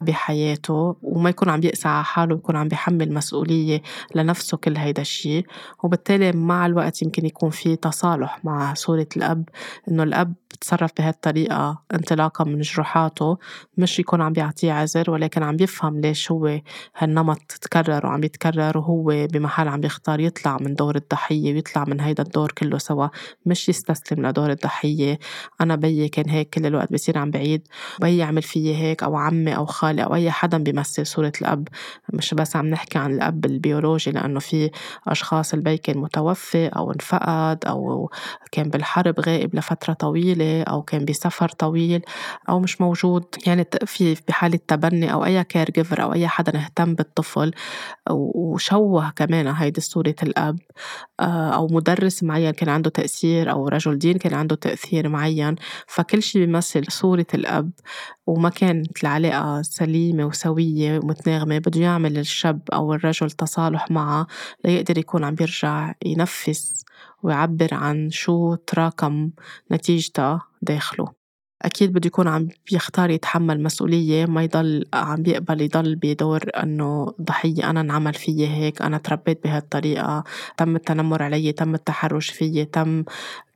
[0.00, 3.82] بحياته وما يكون عم يقسى على حاله ويكون عم بيحمل مسؤولية
[4.14, 5.46] لنفسه كل هيدا الشيء
[5.82, 9.48] وبالتالي مع الوقت يمكن يكون في تصالح مع صورة الأب
[9.88, 13.38] إنه الأب بتصرف بهالطريقة انطلاقا من جروحاته
[13.76, 16.60] مش يكون عم بيعطيه عذر ولكن عم بيفهم ليش هو
[16.96, 22.22] هالنمط تكرر وعم يتكرر وهو بمحل عم بيختار يطلع من دور الضحية ويطلع من هيدا
[22.22, 23.08] الدور كله سوا
[23.46, 25.18] مش يستسلم لدور الضحية.
[25.60, 27.68] أنا بيي كان هيك كل الوقت بصير عم بعيد
[28.00, 31.68] بيي عمل فيي هيك أو عمي أو خالي أو أي حدا بيمثل صورة الأب.
[32.12, 34.70] مش بس عم نحكي عن الأب البيولوجي لأنه في
[35.08, 38.10] أشخاص البي كان متوفي أو انفقد أو
[38.52, 40.39] كان بالحرب غائب لفترة طويلة.
[40.42, 42.02] أو كان بسفر طويل
[42.48, 43.24] أو مش موجود.
[43.46, 47.50] يعني في بحالة تبني أو أي caregiver أو أي حدا اهتم بالطفل.
[48.10, 50.58] وشو كمان هيدي صورة الأب.
[51.20, 55.56] آه، أو مدرس معين كان عنده تأثير أو رجل دين كان عنده تأثير معين.
[55.86, 57.70] فكل شي بيمثل صورة الأب.
[58.26, 61.58] وما كانت العلاقة سليمة وسوية ومتناغمة.
[61.58, 64.26] بده يعمل الشاب أو الرجل تصالح معها
[64.64, 66.79] ليقدر يكون عم بيرجع ينفس
[67.22, 69.30] ويعبر عن شو تراكم
[69.72, 71.19] نتيجتها داخله.
[71.62, 77.70] أكيد بده يكون عم بيختار يتحمل مسؤولية ما يضل عم بيقبل يضل بدور إنه ضحية
[77.70, 80.24] أنا انعمل فيي هيك أنا تربيت بهالطريقة
[80.56, 83.04] تم التنمر علي تم التحرش فيي تم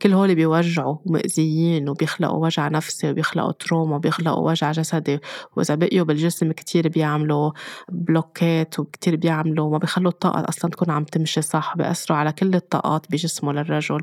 [0.02, 5.18] كل هول بيوجعوا ومأذيين وبيخلقوا وجع نفسي وبيخلقوا تروما وبيخلقوا وجع جسدي.
[5.56, 7.50] وإذا بقيوا بالجسم كتير بيعملوا
[7.88, 12.54] block ات وكتير بيعملوا ما بيخلوا الطاقة أصلا تكون عم تمشي صح بيأثروا على كل
[12.54, 14.00] الطاقات بجسمه للرجل.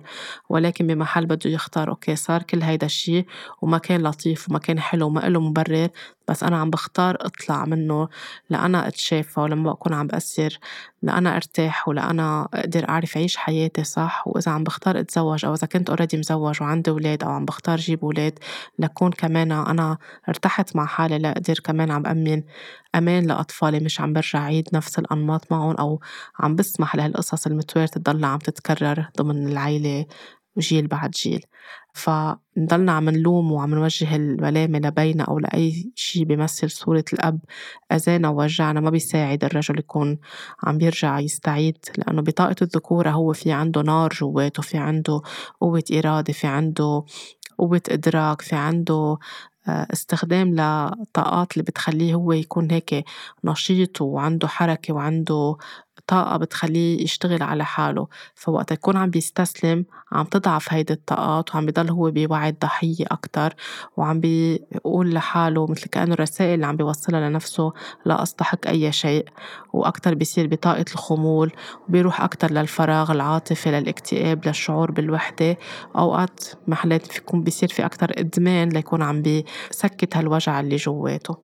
[0.49, 3.25] ولكن بمحل بده يختار okay صار كل هيدا الشيء
[3.61, 5.89] وما كان لطيف وما كان حلو وما له مبرر
[6.27, 8.09] بس أنا عم بختار أطلع منه
[8.49, 10.59] لأنا أتشافى ولما أكون عم بأثر
[11.01, 14.23] لأنا أرتاح ولأنا أقدر أعرف أعيش حياتي صح.
[14.27, 18.03] وإذا عم بختار أتزوج أو إذا كنت already مزوج وعندي أولاد أو عم بختار جيب
[18.03, 18.39] أولاد
[18.79, 19.97] لكون كمان أنا
[20.29, 22.43] ارتحت مع حالي لأقدر كمان عم بأمن
[22.95, 25.99] أمان لأطفالي مش عم برجع عيد نفس الأنماط معهم أو
[26.39, 30.05] عم بسمح لهالقصص المتوارثة تضلها عم تتكرر ضمن العيلة.
[30.57, 31.45] جيل بعد جيل.
[31.93, 37.39] فنضلنا عم نلوم وعم نوجه الملامة لبينا أو لأي شي بيمثل صورة الأب.
[37.91, 40.19] أذانا ووجعنا ما بيساعد الرجل يكون
[40.63, 45.21] عم بيرجع يستعيد لأنه بطاقة الذكورة هو في عنده نار جواته في عنده
[45.61, 47.03] قوة إرادة في عنده
[47.57, 49.17] قوة إدراك في عنده
[49.67, 53.05] آه، استخدام لطاقات اللي بتخليه هو يكون هيك
[53.43, 55.55] نشيط وعنده حركة وعنده
[56.07, 61.89] طاقة بتخليه يشتغل على حاله فوقت يكون عم بيستسلم عم تضعف هيدي الطاقات وعم بيضل
[61.89, 63.53] هو بوعي الضحية أكتر
[63.97, 67.73] وعم بيقول لحاله مثل كأنه الرسائل اللي عم بيوصلها لنفسه
[68.05, 69.25] لا أستحق أي شيء
[69.73, 71.51] وأكتر بيصير بطاقة الخمول
[71.89, 75.57] وبيروح أكتر للفراغ العاطفي للاكتئاب للشعور بالوحدة
[75.97, 81.50] أوقات محلات فيكون بيصير في أكتر إدمان ليكون عم بيسكت هالوجع اللي جواته.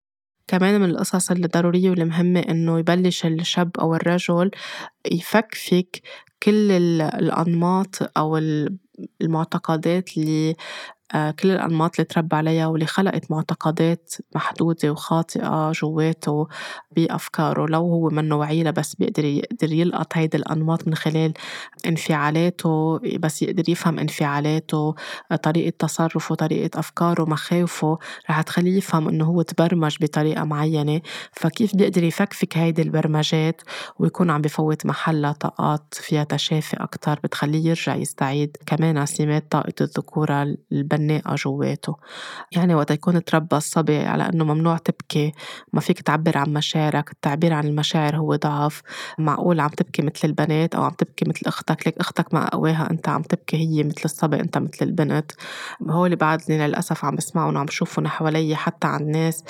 [0.46, 4.50] كمان من القصص اللي ضرورية والمهمة إنه يبلش الشاب أو الرجل
[5.12, 6.02] يفكفك
[6.42, 8.38] كل الأنماط أو
[9.22, 10.54] المعتقدات اللي
[11.14, 16.48] كل الأنماط اللي تربى عليها واللي خلقت معتقدات محدودة وخاطئة جواته
[16.96, 21.32] بأفكاره لو هو منه وعي بس بيقدر يقدر يلقط هيدي الأنماط من خلال
[21.86, 24.94] انفعالاته بس يقدر يفهم انفعالاته
[25.42, 27.98] طريقة تصرفه طريقة أفكاره مخاوفه
[28.30, 31.00] رح تخليه يفهم إنه هو تبرمج بطريقة معينة.
[31.32, 33.62] فكيف بيقدر يفكفك هيدي البرمجات
[33.98, 40.56] ويكون عم بفوت محلها طاقات فيها تشافي أكتر بتخليه يرجع يستعيد كمان سمات طاقة الذكورة
[40.72, 41.03] البنية.
[41.04, 41.96] بناءة جواته
[42.52, 45.32] يعني وقت يكون تربى الصبي على إنه ممنوع تبكي
[45.72, 48.82] ما فيك تعبر عن مشاعرك التعبير عن المشاعر هو ضعف.
[49.18, 53.08] معقول عم تبكي مثل البنات أو عم تبكي مثل أختك؟ ليك أختك ما قواها أنت
[53.08, 55.32] عم تبكي هي مثل الصبي أنت مثل البنت.
[55.90, 59.44] هول بعدني للأسف عم بسمعهم وعم بشوفهم حوالي حتى عن ناس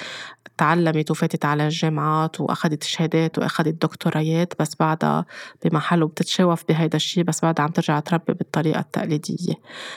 [0.58, 5.24] تعلمت وفاتت على الجامعات وأخذت شهادات وأخذت دكتوريات بس بعدها
[5.64, 9.54] بمحل وبتتشوف بهيدا الشيء بس بعدها عم ترجع تربي بالطريقة التقليدية.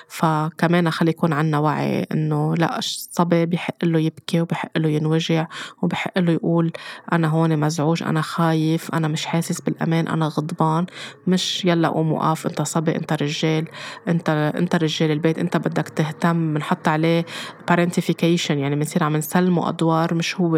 [0.08, 5.47] فكمان خلي يكون عنا وعي إنه لا الصبي بحق له يبكي وبحق له ينوجع
[5.82, 6.71] وبحق له يقول
[7.12, 10.86] أنا هون مزعوج أنا خايف أنا مش حاسس بالأمان أنا غضبان.
[11.28, 13.65] مش يلا قوم وقف أنت صبي أنت رجال
[14.08, 17.26] أنت أنت رجال البيت أنت بدك تهتم بنحط عليه
[17.71, 20.56] parentification يعني بنصير عم نسلمه أدوار مش هو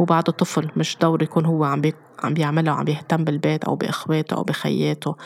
[0.00, 3.76] هو بعده طفل مش دور يكون هو عم بي عم بيعملها وعم بيهتم بالبيت أو
[3.76, 5.16] بإخواته أو بخياته.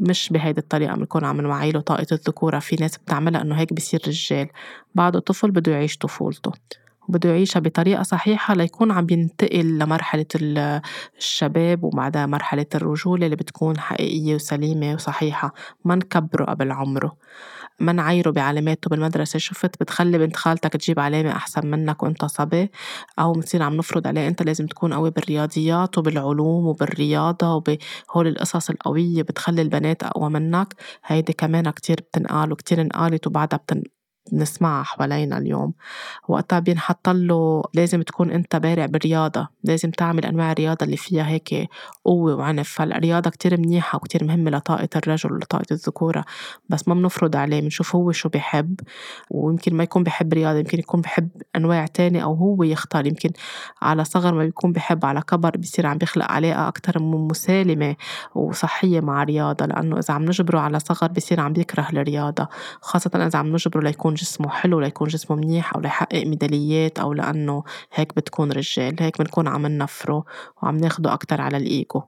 [0.00, 2.58] مش بهيدي الطريقة بنكون عم نوعي له طاقة الذكورة.
[2.58, 4.48] في ناس بتعملها إنه هيك بصير رجال.
[4.94, 6.52] بعده طفل بده يعيش طفولته.
[7.08, 10.26] وبده يعيشها بطريقة صحيحة ليكون عم ينتقل لمرحلة
[11.18, 15.54] الشباب وبعدها مرحلة الرجولة اللي بتكون حقيقية وسليمة وصحيحة.
[15.84, 17.16] ما نكبره قبل عمره.
[17.80, 22.70] ما نعايره بعلاماته بالمدرسة شفت بتخلي بنت خالتك تجيب علامة أحسن منك وأنت صبي
[23.18, 29.22] أو بنصير عم نفرض عليه أنت لازم تكون قوي بالرياضيات وبالعلوم وبالرياضة وبهول القصص القوية
[29.22, 33.82] بتخلي البنات أقوى منك هيدي كمان كتير بتنقال وكتير انقالت وبعدها بتن
[34.32, 35.72] بنسمعها حوالينا اليوم.
[36.28, 39.48] وقتها بينحط له لازم تكون انت بارع بالرياضة.
[39.64, 41.68] لازم تعمل أنواع الرياضة اللي فيها هيك
[42.04, 42.68] قوة وعنف.
[42.68, 46.24] فالرياضة كتير منيحة وكتير مهمة لطاقة الرجل ولطاقة الذكورة.
[46.68, 48.80] بس ما بنفرض عليه بنشوف هو شو بحب
[49.30, 53.06] ويمكن ما يكون بحب رياضة يمكن يكون بحب أنواع تانية أو هو يختار.
[53.06, 53.30] يمكن
[53.82, 57.96] على صغر ما بيكون بحب على كبر بيصير عم بيخلق علاقة أكثر مسالمة
[58.34, 62.48] وصحية مع رياضه لأنه إذا عم نجبره على صغر بيصير عم بيكره الرياضه
[62.80, 67.12] خاصة إذا عم نجبره ليكون ليكون جسمه حلو ليكون جسمه منيح أو ليحقق ميداليات أو
[67.12, 70.24] لأنه هيك بتكون رجال هيك بنكون عم ننفره
[70.62, 72.02] وعم ناخده أكتر على الإيجو.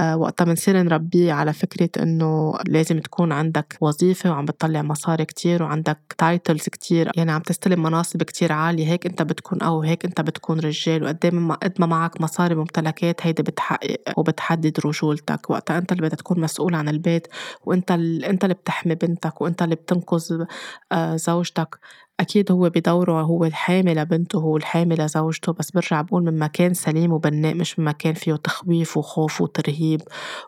[0.00, 5.98] وقتها بنصير نربيه على فكرة إنه لازم تكون عندك وظيفة وعم بتطلع مصاري كتير وعندك
[6.18, 7.10] titles كتير.
[7.16, 8.86] يعني عم تستلم مناصب كتير عالية.
[8.86, 11.02] هيك أنت بتكون أو هيك أنت بتكون رجال.
[11.04, 15.50] وقد ما قد ما معك مصاري وممتلكات هيدي بتحقق وبتحدد رجولتك.
[15.50, 17.26] وقتها أنت اللي بدك تكون مسؤول عن البيت.
[17.64, 19.40] وأنت اللي أنت اللي بتحمي بنتك.
[19.40, 20.44] وأنت اللي بتنقذ
[20.92, 21.78] آه، زوجتك.
[22.20, 27.12] أكيد هو بدوره هو الحامي لبنته هو الحامي لزوجته بس برجع بقول من مكان سليم
[27.12, 30.02] وبناء مش من مكان فيه تخويف وخوف وترهيب.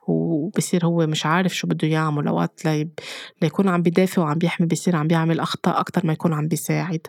[0.08, 2.60] وبصير هو مش عارف شو بده يعمل أوقات
[3.42, 7.06] ليكون عم بيدافع وعم بيحمي بصير عم بيعمل أخطاء أكتر ما يكون عم بيساعد.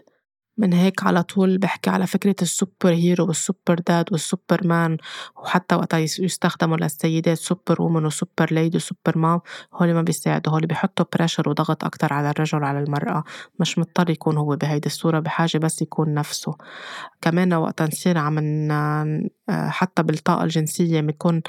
[0.57, 4.97] من هيك على طول بحكي على فكرة ال super hero وال super dad وال superman
[5.43, 9.39] وحتى وقت يستخدموا للسيدات super woman و super lady و super mom
[9.73, 13.23] هول ما بيساعدوا هول بيحطوا pressure وضغط أكتر على الرجل وعلى المرأة.
[13.59, 16.55] مش مضطر يكون هو بهيدي الصورة بحاجة بس يكون نفسه.
[17.21, 18.37] كمان وقت نصير عم
[19.49, 21.41] حتى بالطاقة الجنسية بنكون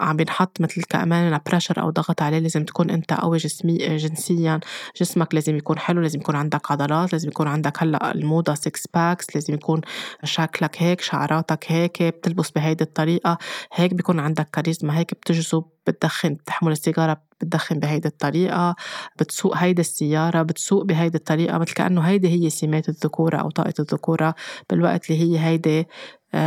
[0.00, 4.60] عم بينحط مثل كمان pressure أو ضغط عليه لازم تكون أنت قوي جسمي جنسيا.
[5.00, 9.26] جسمك لازم يكون حلو لازم يكون عندك عضلات لازم يكون عندك هلأ الموضة 6 packs
[9.34, 9.80] لازم يكون
[10.24, 13.38] شكلك هيك شعراتك هيك بتلبس بهيدي الطريقة.
[13.72, 18.74] هيك بيكون عندك كاريزما هيك بتجذب بتدخن بتحمل السيجارة بتدخن بهيدي الطريقة.
[19.20, 24.34] بتسوق هيدي السيارة بتسوق بهيدي الطريقة مثل كأنه هيدي هي سمات الذكورة أو طاقة الذكورة.
[24.70, 25.86] بالوقت اللي هي هيدي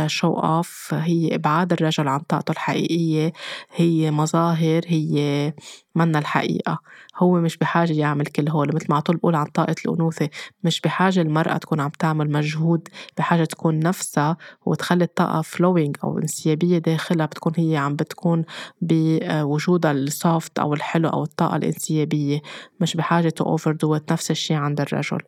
[0.06, 3.32] شو آه، اوف هي إبعاد الرجل عن طاقته الحقيقية
[3.76, 5.52] هي مظاهر هي
[5.94, 6.78] منا الحقيقة.
[7.16, 10.28] هو مش بحاجة يعمل كل هول مثل ما عطول بقول عن طاقة الأنوثة
[10.64, 16.78] مش بحاجة المرأة تكون عم تعمل مجهود بحاجة تكون نفسها وتخلي الطاقة flowing أو انسيابية
[16.78, 18.44] داخلها بتكون هي عم بتكون
[18.80, 22.40] بوجودها ال soft أو الحلو أو الطاقة الانسيابية.
[22.80, 25.18] مش بحاجة to overdo it نفس الشي عند الرجل.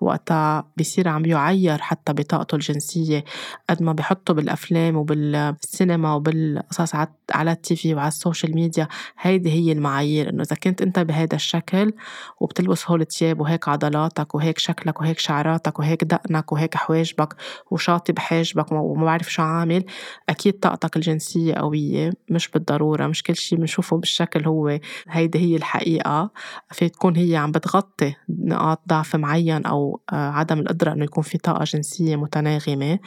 [0.00, 3.24] وقتها بصير عم يعير حتى بطاقته الجنسية.
[3.70, 6.94] قد ما بحطه بالأفلام وبالسينما وبالقصص
[7.32, 8.88] على ال TV وعلى ال social media
[9.20, 11.92] هيدي هي المعايير إنه إذا كنت أنت بهذا الشكل
[12.40, 17.36] وبتلبس هول التياب وهيك عضلاتك وهيك شكلك وهيك شعراتك وهيك دقنك وهيك حواجبك
[17.70, 19.84] وشاطب حاجبك وما بعرف شو عامل
[20.28, 24.78] أكيد طاقتك الجنسية قوية مش بالضرورة مش كل شي بنشوفه بالشكل هو.
[25.08, 26.30] هيدي هي الحقيقة.
[26.72, 31.38] في تكون هي عم بتغطي نقاط ضعف معين أو آه، عدم القدرة إنه يكون في
[31.38, 32.98] طاقة جنسية متناغمة.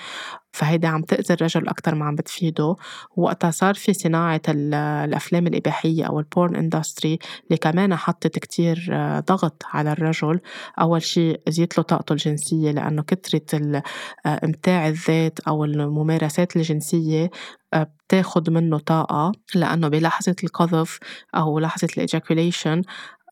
[0.54, 2.76] فهيدا عم تأذي الرجل أكتر ما عم بتفيده.
[3.16, 9.20] وقتها صار في صناعة الأفلام الإباحية أو ال porn industry اللي كمان حطت كتير آه،
[9.20, 10.40] ضغط على الرجل.
[10.82, 13.42] أول شي زيت له طاقته الجنسية لأنه كترة
[14.26, 17.30] آه، إمتاع الذات أو الممارسات الجنسية
[17.74, 19.32] آه، بتاخد منه طاقة.
[19.56, 21.00] لأنه بلحظة القذف
[21.36, 22.82] أو لحظة الإيجاكوليشن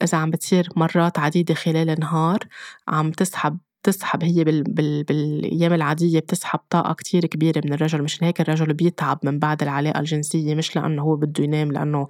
[0.04, 2.40] إذا عم بتصير مرات عديدة خلال النهار
[2.88, 4.64] عم تسحب بتسحب هي بال...
[4.64, 5.04] بال...
[5.04, 10.00] بالأيام العادية بتسحب طاقة كتير كبيرة من الرجل مشان هيك الرجل بيتعب من بعد العلاقة
[10.00, 12.08] الجنسية مش لأنه هو بده ينام لأنه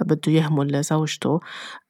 [0.00, 1.40] بده يهمل زوجته.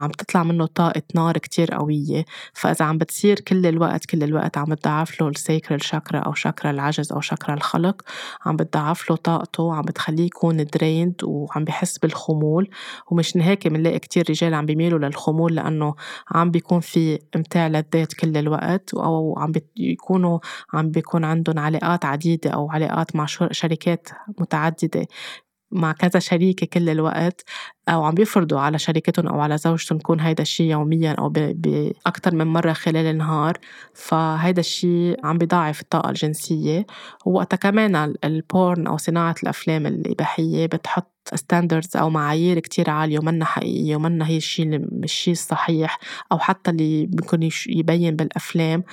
[0.01, 2.25] عم تطلع منه طاقة نار كتير قوية.
[2.53, 6.71] فإذا عم بتصير كل الوقت كل الوقت عم تضعف له ال sacral chakra أو شاكرا
[6.71, 8.03] العجز أو شاكرا الخلق
[8.47, 12.71] عم بتضعف له طاقته عم بتخليه يكون drained وعم بحس بالخمول.
[13.11, 15.95] ومشان هيك بنلاقي كتير رجال عم بيميلوا للخمول لأنه
[16.31, 20.39] عم بيكون في إمتاع للذات كل الوقت أو عم بيكونوا
[20.75, 24.09] عم بيكون عندهم علاقات عديدة أو علاقات مع شريكات
[24.41, 25.07] متعددة.
[25.75, 27.45] مع كذا شريكة كل الوقت
[27.89, 32.47] أو عم بيفرضوا على شريكتهم أو على زوجتهم يكون هيدا الشيء يوميا أو بأكثر من
[32.47, 33.59] مرة خلال النهار.
[33.95, 36.87] فهيدا الشيء عم بيضاعف الطاقة الجنسية.
[37.27, 43.45] ووقتها كمان ال porn أو صناعة الأفلام الإباحية بتحط standards أو معايير كتير عالية ومنا
[43.45, 45.99] حقيقية ومنا هي الشيء الشيء الصحيح
[46.33, 48.85] أو حتى اللي ممكن يبين بالأفلام.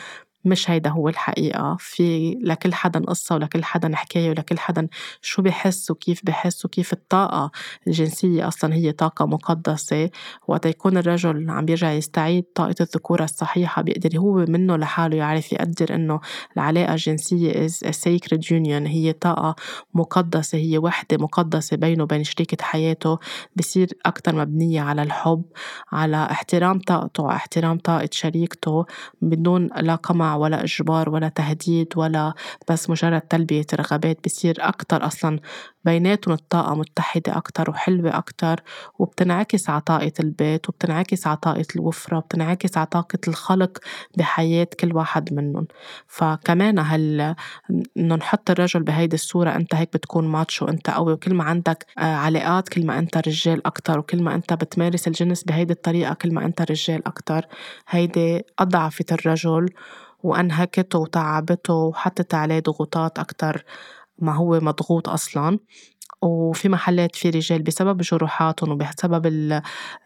[0.46, 1.76] مش هيدا هو الحقيقة.
[1.80, 4.88] في لكل حدا قصة ولكل حدا حكاية ولكل حدا
[5.22, 7.52] شو بحس وكيف بحس وكيف الطاقة
[7.88, 10.10] الجنسية أصلا هي طاقة مقدسة.
[10.48, 15.96] وقت يكون الرجل عم بيرجع يستعيد طاقة الذكورة الصحيحة بيقدر هو منه لحاله يعرف يقدر
[15.96, 16.20] إنه
[16.58, 18.88] العلاقة الجنسية is a sacred union.
[18.88, 19.56] هي طاقة
[19.94, 23.20] مقدسة هي وحدة مقدسة بينه وبين شريكة حياته.
[23.56, 25.44] بصير أكتر مبنية على الحب
[25.92, 28.86] على احترام طاقته احترام طاقة شريكته
[29.22, 29.96] بدون لا
[30.36, 32.34] ولا إجبار ولا تهديد ولا
[32.70, 35.40] بس مجرد تلبية رغبات بصير أكتر أصلا.
[35.86, 38.60] بيناتهم الطاقة متحدة أكتر وحلوة أكتر
[39.00, 43.78] وبتنعكس على طاقة البيت وبتنعكس على طاقة الوفرة وبتنعكس على طاقة الخلق
[44.18, 45.68] بحياة كل واحد منهم.
[46.08, 47.36] فكمان هل
[47.98, 52.02] إنه نحط الرجل بهيدي الصورة أنت هيك بتكون ماتشو أنت قوي وكل ما عندك آه،
[52.02, 56.46] علاقات كل ما أنت رجال أكتر وكل ما أنت بتمارس الجنس بهيدي الطريقة كل ما
[56.46, 57.46] أنت رجال أكتر.
[57.90, 59.70] هيدي أضعفت الرجل.
[60.24, 63.66] وأنهكته وتعبته وحطت عليه ضغوطات أكتر
[64.20, 65.60] ما هو مضغوط أصلا.
[66.24, 69.26] وفي محلات في رجال بسبب جروحاتهم وبسبب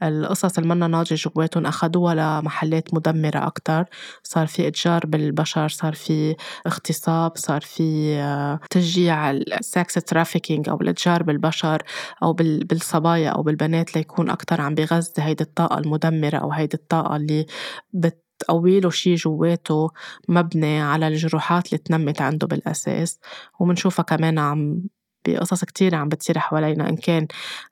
[0.04, 3.86] القصص اللي منا ناضجة جواتهم أخدوها لمحلات مدمرة أكتر.
[4.24, 6.36] صار في إتجار بالبشر صار في
[6.68, 11.84] اغتصاب صار في آه، تشجيع ال sex trafficking أو الإتجار بالبشر
[12.24, 17.46] أو بالصبايا أو بالبنات ليكون أكتر عم بغذي هيدي الطاقة المدمرة أو هيدي الطاقة اللي
[17.94, 19.90] بت تقوي له شي جواته
[20.30, 23.20] مبني على الجروحات اللي تنمت عنده بالأساس.
[23.60, 24.84] ومنشوفها كمان عم
[25.28, 27.28] بقصص كتير عم بتصير حوالينا إن كان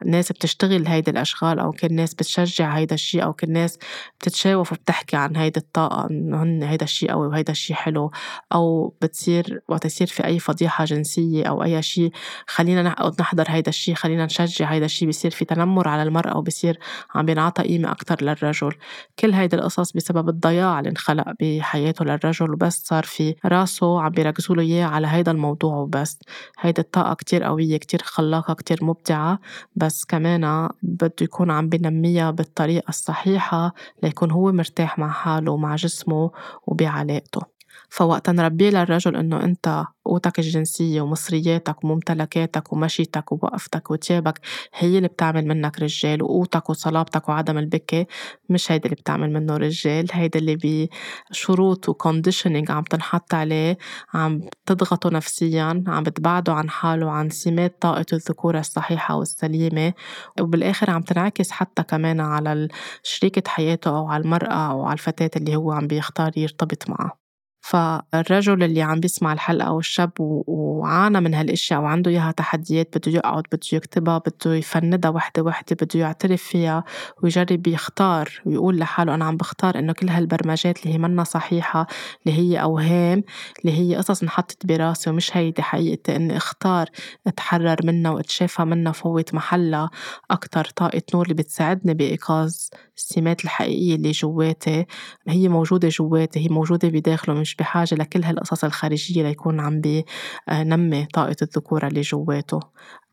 [0.06, 3.78] ناس بتشتغل هيدي الأشغال أو كان ناس بتشجع هيدا الشيء أو كان ناس
[4.20, 8.12] بتتشاوف وبتحكي عن هيدي الطاقة إنه هن هيدا الشيء قوي وهيدا الشيء حلو
[8.54, 12.12] أو بتصير وقت يصير في أي فضيحة جنسية أو أي شيء
[12.48, 16.80] خلينا نقعد نحضر هيدا الشيء خلينا نشجع هيدا الشيء بصير في تنمر على المرأة وبصير
[17.16, 18.74] عم بينعطى قيمة أكتر للرجل.
[19.20, 24.56] كل هيدي القصص بسبب الضياع اللي انخلق بحياته للرجل وبس صار في راسه عم بيركزوا
[24.56, 26.20] له إياه على هيدا الموضوع وبس.
[26.60, 29.40] هيدي الطاقة كتير قوية كتير خلاقة كتير مبدعة
[29.76, 36.32] بس كمان بده يكون عم بنميها بالطريقة الصحيحة ليكون هو مرتاح مع حاله ومع جسمه
[36.68, 37.53] وبعلاقته.
[37.94, 44.40] فوقتا نربيه للرجل إنه أنت قوتك الجنسية ومصرياتك وممتلكاتك ومشيتك ووقفتك وتيابك
[44.74, 48.06] هي اللي بتعمل منك رجال وقوتك وصلابتك وعدم البكي
[48.50, 50.90] مش هيدا اللي بتعمل منه رجال هيدا اللي
[51.32, 53.78] بشروط وكونديشنينج عم تنحط عليه
[54.14, 59.94] عم تضغطه نفسيا عم بتبعده عن حاله عن سمات طاقة الذكورة الصحيحة والسليمة.
[60.42, 62.68] وبالآخر عم تنعكس حتى كمان على
[63.04, 67.23] شريكة حياته أو على المرأة أو على الفتاة اللي هو عم بيختار يرتبط معها
[67.64, 73.44] فالرجل اللي عم بيسمع الحلقة أو الشاب وعانى من هالأشياء وعنده إياها تحديات بده يقعد
[73.52, 76.84] بده يكتبها بده يفندها وحدة وحدة بده يعترف فيها
[77.24, 81.88] ويجرب يختار ويقول لحاله أنا عم بختار إنه كل هالبرمجات اللي هي منا صحيحة
[82.26, 83.24] اللي هي أوهام
[83.60, 86.90] اللي هي قصص انحطت براسي ومش هيدي حقيقتي إني أختار
[87.28, 89.90] أتحرر منها وأتشافى منها فوت محلها
[90.32, 92.56] أكتر طاقة نور اللي بتساعدني بإيقاظ
[92.98, 94.86] السمات الحقيقية اللي جواتي.
[95.28, 101.36] هي موجودة جواتي هي موجودة بداخله مش بحاجة لكل هالقصص الخارجية ليكون عم بنمي طاقة
[101.42, 102.60] الذكورة اللي جواته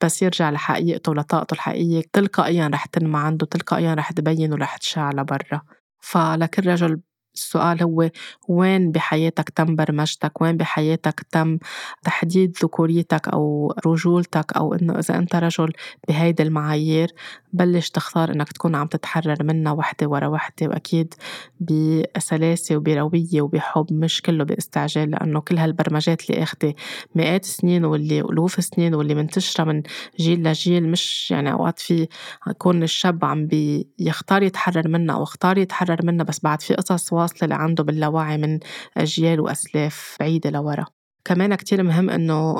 [0.04, 5.62] بس يرجع لحقيقته ولطاقته الحقيقية تلقائيا رح تنمى عنده تلقائيا رح تبين ورح تشع لبرا
[6.00, 7.00] فلكل رجل
[7.34, 8.10] السؤال هو
[8.48, 11.58] وين بحياتك تم برمجتك؟ وين بحياتك تم
[12.04, 15.72] تحديد ذكوريتك أو رجولتك؟ أو إنه إذا أنت رجل
[16.08, 17.14] بهيدي المعايير
[17.52, 21.14] بلش تختار إنك تكون عم تتحرر منها وحدة ورا وحدة وأكيد
[21.60, 26.74] بسلاسة وبروية وبحب مش كله باستعجال لأنه كل هالبرمجات اللي أخدة
[27.14, 29.82] مئات السنين واللي ألوف السنين واللي منتشرة من
[30.20, 32.08] جيل لجيل مش يعني أوقات في
[32.48, 37.48] يكون الشاب عم بيختار يتحرر منها أو اختار يتحرر منها بس بعد في قصص متواصلة
[37.48, 38.58] لعنده باللاوعي من
[38.96, 40.84] أجيال وأسلاف بعيدة لورا.
[41.24, 42.54] كمان كتير مهم إنه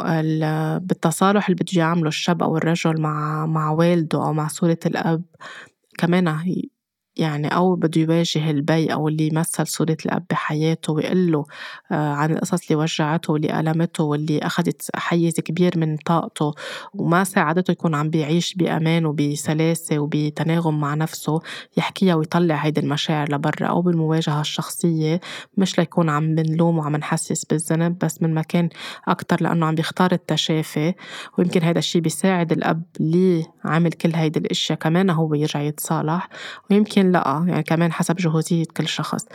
[0.79, 5.23] بالتصالح اللي بده يعمله الشاب أو الرجل مع مع والده أو مع صورة الأب
[5.99, 6.29] كمان
[7.21, 11.45] يعني أو بده يواجه البي أو اللي يمثل صورة الأب بحياته ويقول له
[11.93, 16.55] آه، عن القصص اللي وجعته واللي ألمته واللي أخذت حيز كبير من طاقته
[16.95, 21.41] وما ساعدته يكون عم بيعيش بأمان وبسلاسة وبتناغم مع نفسه
[21.77, 25.21] يحكيها ويطلع هيدي المشاعر لبرا أو بالمواجهة الشخصية
[25.57, 28.69] مش ليكون عم بنلوم وعم نحسس بالذنب بس من مكان
[29.09, 30.95] أكتر لأنه عم بيختار التشافي
[31.39, 36.29] ويمكن هيدا الشي بيساعد الأب اللي عمل كل هيدي الأشياء كمان هو يرجع يتصالح
[36.71, 39.27] ويمكن لأ يعني كمان حسب جهوزية كل شخص.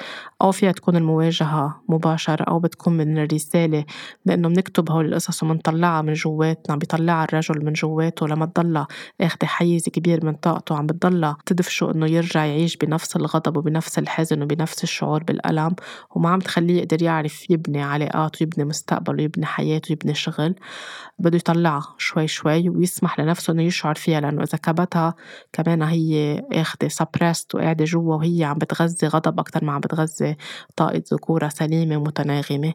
[0.41, 3.86] أو فيها تكون المواجهة مباشرة أو بتكون من الرسالة
[4.26, 8.88] بأنه بنكتب هول القصص ومنطلعها من جواتنا بيطلعها الرجل من جواته لما تضلها
[9.21, 14.41] آخدة حيز كبير من طاقته عم بتضلها تدفشه إنه يرجع يعيش بنفس الغضب وبنفس الحزن
[14.41, 15.76] وبنفس الشعور بالألم
[16.15, 20.55] وما عم تخليه يقدر يعرف يبني علاقات ويبني مستقبل ويبني حياته ويبني شغل.
[21.20, 25.16] بده يطلعها شوي شوي ويسمح لنفسه إنه يشعر فيها لأنه إذا كبتها
[25.53, 30.36] كمان هي آخدة suppressed وقاعدة جوا وهي عم بتغذي غضب أكتر ما عم بتغذي
[30.76, 32.74] طاقة ذكورة سليمة ومتناغمة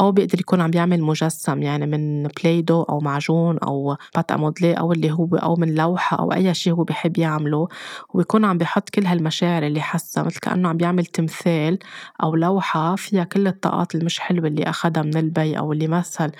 [0.00, 4.72] أو بيقدر يكون عم بيعمل مجسم يعني من Play-Doh أو معجون أو pâte à modeler
[4.72, 7.68] أو اللي هو أو من لوحة أو أي شيء هو بحب يعمله.
[8.14, 11.78] ويكون عم بيحط كل هالمشاعر اللي حسها مثل كأنه عم بيعمل تمثال
[12.22, 16.32] أو لوحة فيها كل الطاقات المش حلوة اللي أخدها من البي أو اللي مثل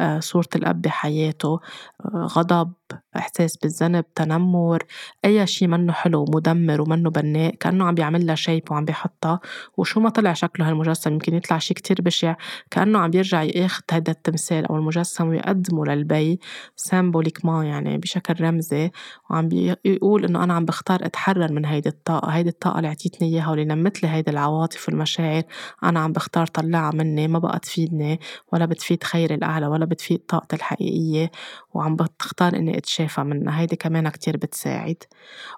[0.00, 0.48] آه، صورة
[0.92, 1.60] الأب بحياته
[2.04, 2.72] آه، غضب
[3.16, 4.82] إحساس بالذنب تنمر
[5.24, 9.40] أي شيء منه حلو مدمر ومنه بناء كأنه عم بيعمل لها شيب وعم بيحطها.
[9.76, 12.34] وشو ما طلع شكله هالمجسم يمكن يطلع شيء كتير بشع
[12.70, 16.40] كأنه عم بيرجع ياخد هيدا التمثال أو المجسم ويقدمه للبي
[16.76, 18.90] سامبوليك ما يعني بشكل رمزي.
[19.30, 23.50] وعم بيقول إنه أنا عم بختار أتحرر من هيدي الطاقة هيدي الطاقة اللي عطيتني إياها
[23.50, 25.42] واللي نمت لي هيدي العواطف والمشاعر.
[25.84, 28.20] أنا عم بختار طلعها مني ما بقى تفيدني
[28.52, 31.30] ولا بتفيد خير الأعلى ولا بتفيد طاقتي الحقيقية.
[31.74, 34.96] وعم بختار إني أتشافى منها هيدي كمان كتير بتساعد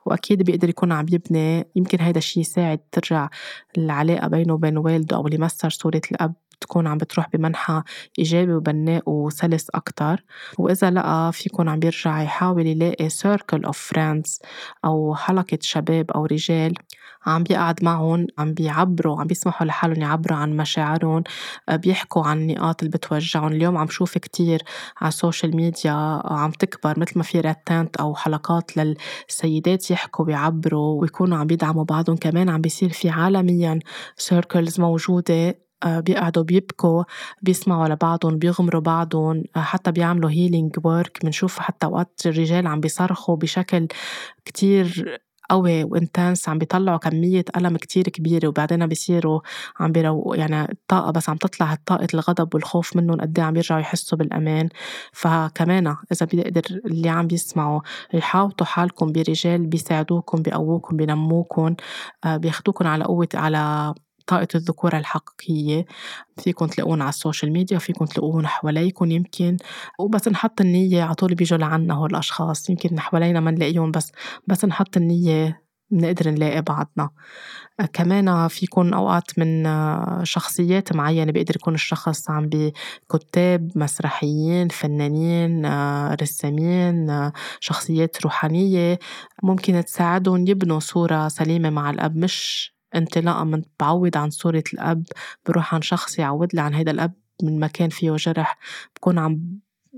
[0.07, 3.29] وأكيد بيقدر يكون عم يبني يمكن هيدا الشي يساعد ترجع
[3.79, 6.35] العلاقة بينه وبين والده أو اللي مثل صورة الأب.
[6.61, 7.82] تكون عم بتروح بمنحى
[8.18, 10.24] إيجابي وبناء وسلس أكتر.
[10.59, 14.38] وإذا لقى فيكون عم بيرجع يحاول يلاقي circle of friends
[14.84, 16.74] أو حلقة شباب أو رجال
[17.26, 21.24] عم بيقعد معهم عم بيعبروا عم بيسمحوا لحالهم يعبروا عن مشاعرهم
[21.68, 23.52] آه، بيحكوا عن النقاط اللي بتوجعهم.
[23.52, 24.62] اليوم عم شوف كتير
[25.00, 25.92] على ال social media
[26.24, 32.16] عم تكبر مثل ما في retreat أو حلقات للسيدات يحكوا ويعبروا ويكونوا عم بيدعموا بعضهم.
[32.16, 33.78] كمان عم بيصير في عالميا
[34.16, 35.34] circles موجودة.
[35.34, 37.05] آه، بيقعدوا بيبكوا
[37.43, 43.37] بيسمعوا لبعضهم بيغمروا بعضهم آه، حتى بيعملوا healing work بنشوف حتى أوقات الرجال عم بيصرخوا
[43.37, 43.89] بشكل
[44.45, 45.20] كتير
[45.51, 49.41] قوي و intense عم بيطلعوا كمية ألم كتير كبيرة وبعدين بيصيروا
[49.80, 53.80] عم بي roar يعني الطاقة بس عم تطلع طاقة الغضب والخوف منهم قد عم يرجعوا
[53.80, 54.68] يحسوا بالأمان.
[55.12, 57.80] فكمان إذا بيقدر اللي عم بيسمعوا
[58.14, 61.74] يحاوطوا حالكم برجال بيساعدوكم بيقووكم بينموكم
[62.24, 63.95] آه، بياخدوكم على قوة على
[64.27, 65.87] طاقة الذكورة الحقيقية
[66.39, 69.57] فيكن تلاقون على ال social media فيكن تلاقون حواليكم يمكن
[69.99, 74.12] وبس نحط النية على طول بيجوا لعنا هول الأشخاص يمكن حوالينا ما نلاقيهم بس
[74.47, 77.11] بس نحط النية بنقدر نلاقي بعضنا.
[77.93, 79.64] كمان فيكون أوقات من
[80.25, 85.66] شخصيات معينة بيقدر يكون الشخص عم بكتاب مسرحيين فنانين
[86.22, 88.99] رسامين شخصيات روحانية
[89.43, 95.05] ممكن تساعدهم يبنوا صورة سليمة مع الأب مش انطلاقا من بعوّد عن صورة الأب
[95.47, 98.59] بروح عن شخص يعوّد لي عن هيدا الأب من مكان فيه جرح.
[98.97, 99.40] بكون عم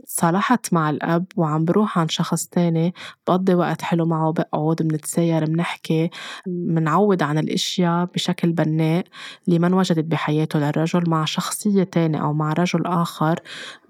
[0.06, 2.94] صالحت مع الأب وعم بروح عن شخص تاني
[3.26, 6.10] بقضي وقت حلو معه بقعد منتساير منحكي
[6.46, 9.04] منعوّد عن الأشياء بشكل بناء
[9.48, 13.40] اللي ما انوجدت بحياته للرجل مع شخصية تانية أو مع رجل آخر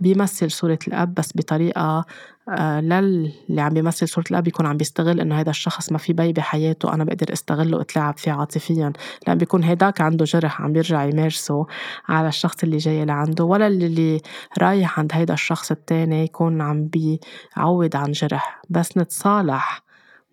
[0.01, 2.05] بيمثل صورة الأب بس بطريقة
[2.49, 6.33] آه، للي عم بيمثل صورة الأب يكون عم بيستغل إنه هذا الشخص ما في بي
[6.33, 8.93] بحياته أنا بقدر استغله وأتلاعب فيه عاطفيا.
[9.27, 11.67] لأن بيكون هيداك عنده جرح عم بيرجع يمارسه
[12.09, 14.21] على الشخص اللي جاي لعنده ولا اللي
[14.59, 18.63] رايح عند هيدا الشخص التاني يكون عم بيعوض عن جرح.
[18.71, 19.86] بس نتصالح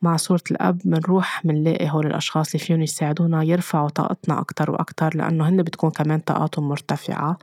[0.03, 5.49] مع صورة الأب منروح منلاقي هول الأشخاص اللي فيهم يساعدونا يرفعوا طاقتنا أكتر وأكتر لأنه
[5.49, 7.37] هن بتكون كمان طاقاتهم مرتفعة.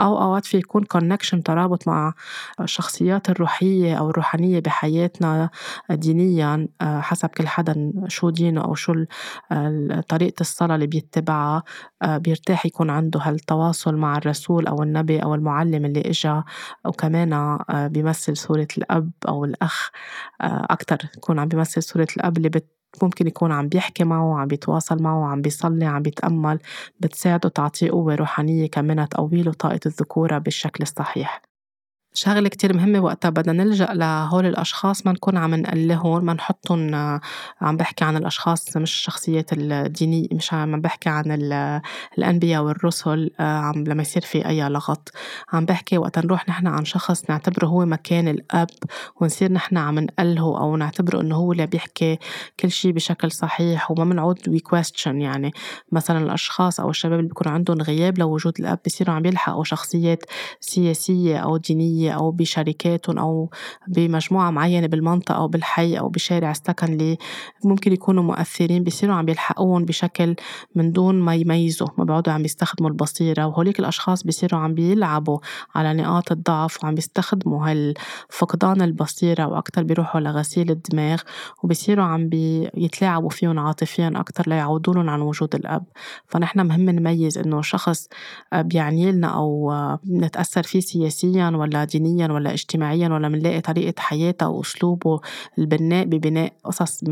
[0.00, 2.12] أو أوقات في يكون كونكشن ترابط مع
[2.60, 5.50] الشخصيات الروحية أو الروحانية بحياتنا
[5.90, 8.94] دينيا آه، حسب كل حدا شو دينه أو شو
[10.08, 11.62] طريقة الصلاة اللي بيتبعها.
[12.02, 16.44] آه، بيرتاح يكون عنده هالتواصل مع الرسول أو النبي أو المعلم اللي إجا.
[16.84, 19.90] وكمان آه، بيمثل صورة الأب أو الأخ
[20.40, 22.50] أكتر يكون عم بيمثل صورة الأب اللي
[23.02, 26.58] ممكن يكون عم بيحكي معه عم بيتواصل معه عم بيصلي عم بيتأمل
[27.00, 31.53] بتساعده تعطيه قوة روحانية كمان تقوي له طاقة الذكورة بالشكل الصحيح.
[32.16, 36.94] شغلة كتير مهمة وقتها بدنا نلجأ لهول الأشخاص ما نكون عم نقلّهن ما نحطّن
[37.60, 41.32] عم بحكي عن الأشخاص مش الشخصيات الدينية مش عم بحكي عن
[42.18, 45.10] الأنبيا والرُّسُل عم لمّا يصير في أي لغط،
[45.52, 48.70] عم بحكي وقتا نروح نحن عند شخص نعتبره هو مكان الأب
[49.20, 52.18] ونصير نحن عم نقلّهو أو نعتبره إنّو هو اللي بيحكي
[52.60, 55.52] كل شي بشكل صحيح وما منعود we question يعني.
[55.92, 60.22] مسلاً الأشخاص أو الشباب اللي بيكون عندُن غياب لوجود الأب بصيروا عم يلحقوا شخصيات
[60.60, 61.56] سياسية أو
[62.12, 63.50] أو بشركاتٌ أو
[63.88, 67.18] بمجموعة معيّنة بالمنطقة أو بالحي أو بشارع السّكن اللي
[67.64, 70.34] ممكن يكونوا مؤثّرين بصيروا عم يلحقون بشكل
[70.74, 75.38] من دون ما يميزوا ما بيعودوا عم يستخدموا البصيرة وهوليك الأشخاص بصيروا عم بيلعبوا
[75.74, 81.20] على نقاط الضعف وعم بيستخدموا هالفقدان البصيرة وأكتر بيروحوا لغسيل الدماغ
[81.62, 85.84] وبصيروا عم بيتلاعبوا فيُن عاطفياً أكتر ليعودولن عن وجود الأب،
[86.26, 88.08] فنحن مهم نميّز إنّو شخص
[88.54, 89.72] بيعنيلنا أو
[90.04, 95.20] منتأثّر فيه سياسياً ولا دينياً ولا اجتماعياً ولا منلاقي طريقة حياته وأسلوبه
[95.58, 97.04] البنّاء بي بناء قصص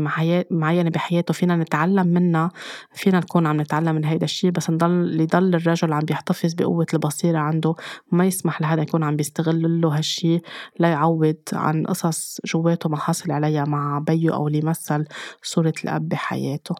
[0.51, 2.49] معيّنة بي حياته فينا نتعلّم منّا
[2.93, 6.85] فينا نكون عم نتعلّم من هيدا الشّي بس نضل يضل الرّجل عم بيحتفظ بي قوّة
[6.93, 7.75] البصيرة عنده
[8.11, 10.41] وما يسمح لحدا يكون عم بيستغلّلو هالشّي
[10.79, 15.05] ليعوّض عن قصص جوّاته ما حاصل عليا مع بيو أو اللي مثّل
[15.43, 16.75] صورة الأب بي حياته.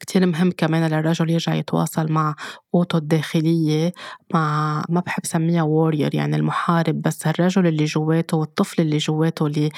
[0.00, 2.34] كتير مهم كمان للرّجل يرجع يتواصل مع
[2.72, 3.92] قوته الداخليّة
[4.34, 9.70] مع ما بحب سميها warrior يعني المحارب بس هالرّجل اللي جوّاته والطفل اللي جوّاته اللي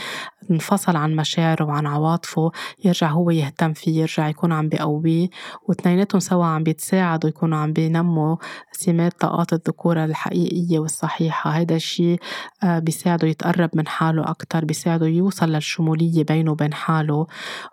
[0.50, 2.50] انفصل عن مشاعره وعن عواطفه
[2.84, 5.28] يرجع هوّ يهتم فيه يرجع يكون عم بي قوّيه
[5.68, 8.36] واتنيناتُن سوا عم بيتساعدوا يكونوا عم بينمّوا
[8.72, 11.50] سمات طاقات الذكورة الحقيقيّة والصحيحة.
[11.50, 12.16] هيدا الشّي
[12.64, 17.26] بي ساعدو يتقرّب من حاله أكتر بي ساعدو يوصل للشموليّة بينه وبين حاله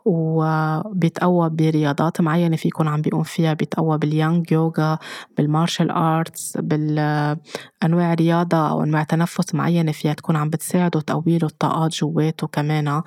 [0.06, 2.34] وبيتقوّى برياضات معيّنة.
[2.36, 4.97] في يكون عم بيقوم فيها بيتقوّى بال yang yoga
[5.38, 11.95] بال martial arts بالأنواع رياضة أو أنواع تنفُّس معيّنة فيا تكون عم بتساعدو تقويلو الطاقات
[11.95, 13.01] جوّاته كمان.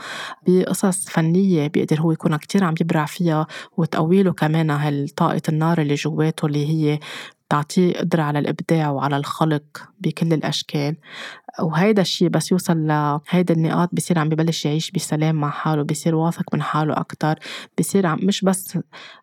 [0.46, 5.94] بي قصص فنيّة بيقدر هو يكون كتير عم يبرع فيا وتقويلو كمان هالطاقة النّار اللي
[5.94, 6.98] جوّاته اللي هيّ
[7.50, 9.62] تعطيه قدرة على الإبداع وعلى الخلق
[10.00, 10.96] بي كل الأشكال.
[11.60, 15.50] وهيدا الشّي بس يوصل لا هيدي النقاط بصير عم بي بلّش يعيش بي سلام مع
[15.50, 17.34] حاله بصير واثق من حاله أكتر
[17.80, 18.78] بصير عم مش بس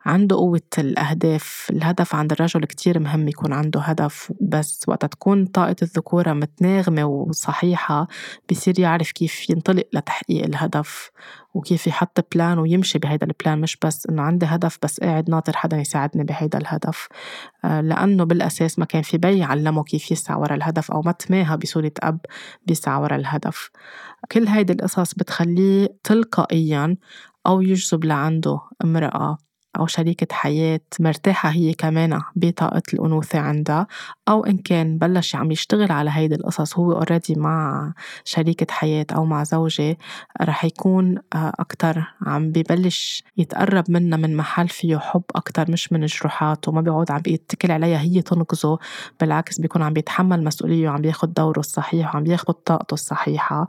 [0.05, 5.75] عندوا قوّة الأهداف الهدف عند الرّجل كتير مهم يكون عنده هدف بس وقتا تكون طاقة
[5.81, 8.07] الذكورة متناغمة وصحيحة
[8.51, 11.11] بصير يعرف كيف ينطلق لتحقيق الهدف.
[11.55, 15.29] وكيف يحط plan ويمشي بي هيدا ال plan مش بس إنّو عندي هدف بس قاعد
[15.29, 17.07] ناطر حدا يساعدني بي هيدا الهدف
[17.63, 21.67] لأنّو بالأساس ما كان في بي علّمه كيف يسعى ورا الهدف أو ما تماهى بي
[21.67, 22.19] صورة أب
[22.67, 23.69] بيسعى ورا الهدف.
[24.31, 26.97] كل هيدي القصص بتخلّيه تلقائيّاً
[27.47, 29.37] أو يجذب لعنده امرأة
[29.75, 33.85] أو شريكة حياة مرتاحة هيّ كمان بي طاقة الأنوثة عندا
[34.29, 39.25] أو إن كان بلّش عم يشتغل على هيدي القصص هوّ already مع شريكة حياة أو
[39.25, 39.97] مع زوجة
[40.41, 46.05] رح يكون أكتر عم بي بلّش يتقرّب منّا من محل فيو حُب أكتر مش من
[46.05, 48.77] جروحات وما بيعود عم بيتّكل عليا هيّ تنقذه
[49.19, 53.67] بالعكس بيكون عم بيتحمّل مسؤوليّة وعم بياخُد دوره الصحيح وعم بياخُد طاقته الصحيحة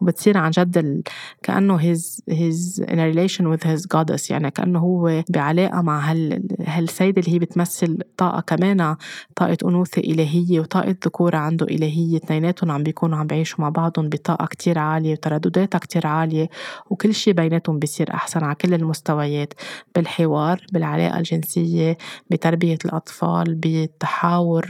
[0.00, 1.02] وبتصير عن جد
[1.42, 5.98] كأنّو he's he's in a relation with his goddess يعني كأنّو هوّ بي علاقة مع
[6.10, 8.96] هال هالسيدة اللي هي بتمثّل طاقة كمان
[9.36, 12.16] طاقة أنوثة إلهيّة وطاقة ذكورة عنده إلهيّة.
[12.16, 16.48] اتنيناتُن عم بيكونوا عم بيعيشوا مع بعضُن بطاقة كتير عالية وتردُّداتا كتير عالية
[16.90, 19.54] وكل شي بيناتُن بيصير أحسن عا كل المستويات.
[19.94, 21.96] بالحوار بالعلاقة الجنسيّة
[22.30, 24.66] بتربية الأطفال بالتحاور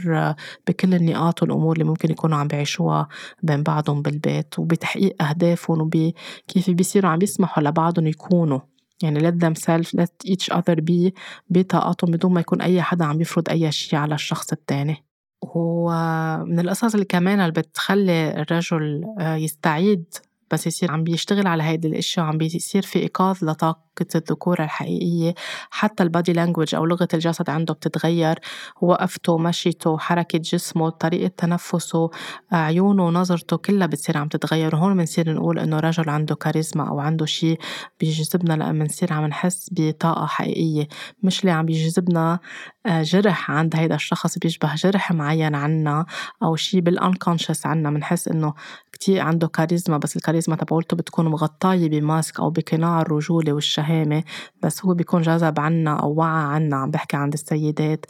[0.67, 3.07] بي كل النقاط والأمور اللي ممكن يكونوا عم بيعيشوها
[3.43, 6.15] بين بعضُن بالبيت وبتحقيق أهدافُن وبي
[6.47, 8.59] كيف بيصيروا عم يسمحوا لبعضُن يكونوا.
[9.03, 11.11] يعني let themselves let each other be
[11.49, 15.05] بي طاقتُن بي دون ما يكون أي حدا عم يفرض أي شي على الشّخص التّاني.
[15.41, 20.05] ومن القصص اللي كمان اللي بتخلّي الرّجل يستعيد
[20.51, 25.33] بس يصير عم بيشتغل على هيدي الأشيا وعم بيصير في إيقاظ لطاقة الذكورة الحقيقيّة
[25.69, 28.39] حتّى ال body language أو لغة الجسد عنده بتتغيّر
[28.81, 32.09] وقفته مشيته حركة جسمه طريقة تنفُّسه
[32.51, 34.75] عيونه ونظرته كلّا بتصير عم تتغيّر.
[34.75, 37.57] وهون منصير نقول إنّو رجل عنده كاريزما أو عنده شي
[37.99, 40.87] بيجذبنا لأ منصير عم نحس بطاقة حقيقيّة.
[41.23, 42.39] مش اللي عم بيجذبنا
[42.87, 46.05] جرح عند هيدا الشّخص بيشبه جرح معيّن عنّا
[46.43, 47.89] أو شي بال unconscious عنّا.
[47.89, 48.53] منحس إنّو
[48.91, 53.53] كتير عنده كاريزما بس الكاريزما تبعولته بتكون مغطّاية بي ماسك أو بي قناع الرجولة
[53.89, 54.23] والشهامة
[54.63, 58.05] بس هو بيكون جذب عنّا أو وعى عنّا عم بحكي عند السيّدات.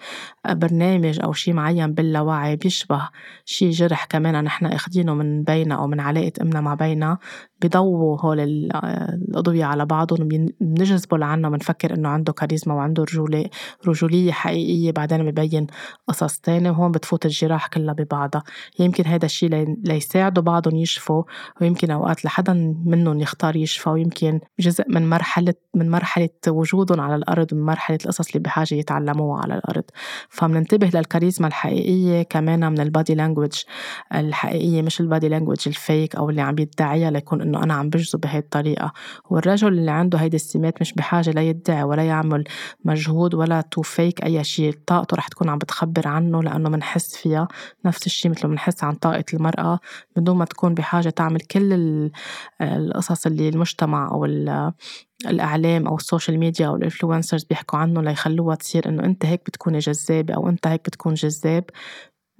[0.49, 3.09] برنامج أو شي معيّن باللاوعي بيشبه
[3.45, 7.17] شي جرح كمان نحن آخدينه من بينا أو من علاقة إمنا مع بينا.
[7.61, 10.27] بيضووا هول الأضوية على بعضهم.
[10.61, 13.45] بنجذبه لعنا بنفكر إنه عنده كاريزما وعنده رجولة
[13.87, 14.91] رجولية حقيقية.
[14.91, 15.67] بعدين ببين
[16.07, 18.43] قصص تانية وهون بتفوت الجراح كلها ببعضها.
[18.79, 21.23] يمكن هذا الشيء ليساعدوا بعضهم يشفوا
[21.61, 23.89] ويمكن أوقات لحدا منهم يختار يشفى.
[23.89, 29.41] ويمكن جزء من مرحلة من مرحلة وجودهم على الأرض من مرحلة القصص اللي بحاجة يتعلموها
[29.41, 29.83] على الأرض.
[30.29, 33.63] فمننتبه للكاريزما الحقيقية كمان من ال body language
[34.15, 34.81] الحقيقية.
[34.81, 38.21] مش ال body language ال fake أو اللي عم يدعيها ليكون إنه أنا عم بجذب
[38.21, 38.93] بهي الطريقة.
[39.29, 42.43] والرجل اللي عنده هيدي السمات مش بحاجة لا يدعي ولا يعمل
[42.85, 47.47] مجهود ولا to fake أي شيء طاقته رح تكون عم بتخبر عنه لأنه منحس فيها.
[47.85, 49.79] نفس الشيء مثل ما منحس عن طاقة المرأة.
[50.15, 51.73] بدون ما تكون بحاجة تعمل كل
[52.61, 54.25] القصص اللي المجتمع أو
[55.27, 59.41] الإعلام أو ال social media أو ال influencers بيحكوا عنه ليخلوها تصير إنه أنت هيك
[59.45, 61.63] بتكوني جذابة أو أنت هيك بتكون جذاب.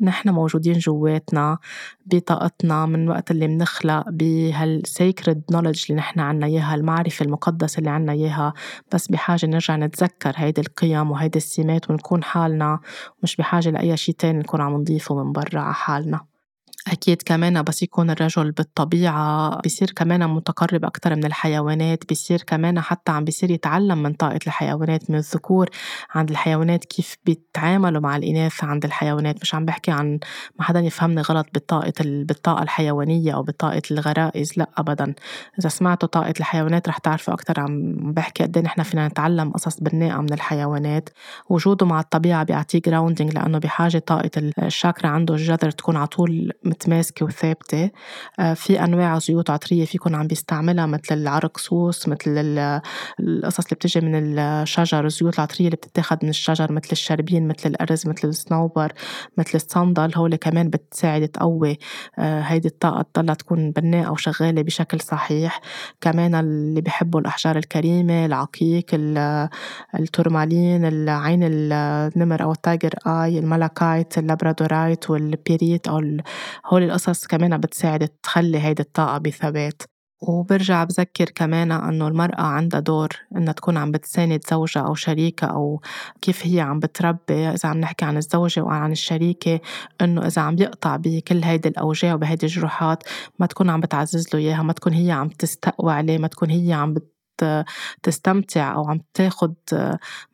[0.02, 1.58] نحن موجودين جواتنا
[2.06, 7.89] بطاقتنا من وقت اللي منخلق بهال sacred knowledge اللي نحن عنا إياها المعرفة المقدسة اللي
[7.89, 8.54] عنا إياها.
[8.93, 12.80] بس بحاجة نرجع نتذكر هيدي القيم وهيدي السمات ونكون حالنا
[13.24, 16.39] مش بحاجة لأي شيء تاني نكون عم نضيفه من برا على حالنا.
[16.88, 23.12] أكيد كمان بس يكون الرجل بالطبيعة بصير كمان متقرب أكتر من الحيوانات بصير كمان حتى
[23.12, 25.70] عم بصير يتعلم من طاقة الحيوانات من الذكور
[26.14, 29.42] عند الحيوانات كيف بيتعاملوا مع الإناث عند الحيوانات.
[29.42, 30.20] مش عم بحكي عن
[30.60, 35.14] ما حدا يفهمني غلط بالطاقة بالطاقة الحيوانية أو بطاقة الغرائز لا أبدا.
[35.60, 39.80] إذا سمعتوا طاقة الحيوانات رح تعرفوا أكتر عم بحكي قد إيه نحن فينا نتعلم قصص
[39.80, 41.10] بناءة من الحيوانات.
[41.50, 47.26] وجوده مع الطبيعة بيعطيه grounding لأنه بحاجة طاقة الشاكرا عنده الجذر تكون على طول متماسكة
[47.26, 47.89] وثابتة.
[48.39, 52.34] آه، في أنواع زيوت عطرية فيكم عم بيستعملها مثل العرقسوس مثل
[53.20, 58.07] القصص اللي بتجي من الشجر الزيوت العطرية اللي بتتاخد من الشجر مثل الشربين مثل الأرز
[58.07, 58.93] مثل الصنوبر
[59.38, 60.11] مثل الصندل.
[60.15, 61.78] هول كمان بتساعد تقوي
[62.20, 65.61] آه، هيدي الطاقة تضلها تكون بناءة وشغالة بشكل صحيح.
[66.01, 68.86] كمان اللي بيحبوا الأحجار الكريمة العقيق
[69.99, 75.99] التورمالين العين النمر أو ال tiger eye الملاكايت اللابرادورايت والبيريت أو
[76.70, 79.84] هول القصص كمان بتساعد تخلي هيدي الطاقة بثبات.
[80.22, 85.82] وبرجع بذكر كمان إنه المرأة عندها دور إنها تكون عم بتساند زوجها أو شريكها أو
[86.22, 89.59] كيف هي عم بتربي إذا عم نحكي عن الزوجة وعن الشريكة
[90.01, 93.03] إنه إذا عم يقطع بكل هيدي الأوجاع وبهيدي الجروحات
[93.39, 96.74] ما تكون عم بتعزز له إياها ما تكون هي عم تستقوى عليه ما تكون هي
[96.74, 97.18] عم بت
[98.04, 99.54] تستمتع أو عم تاخد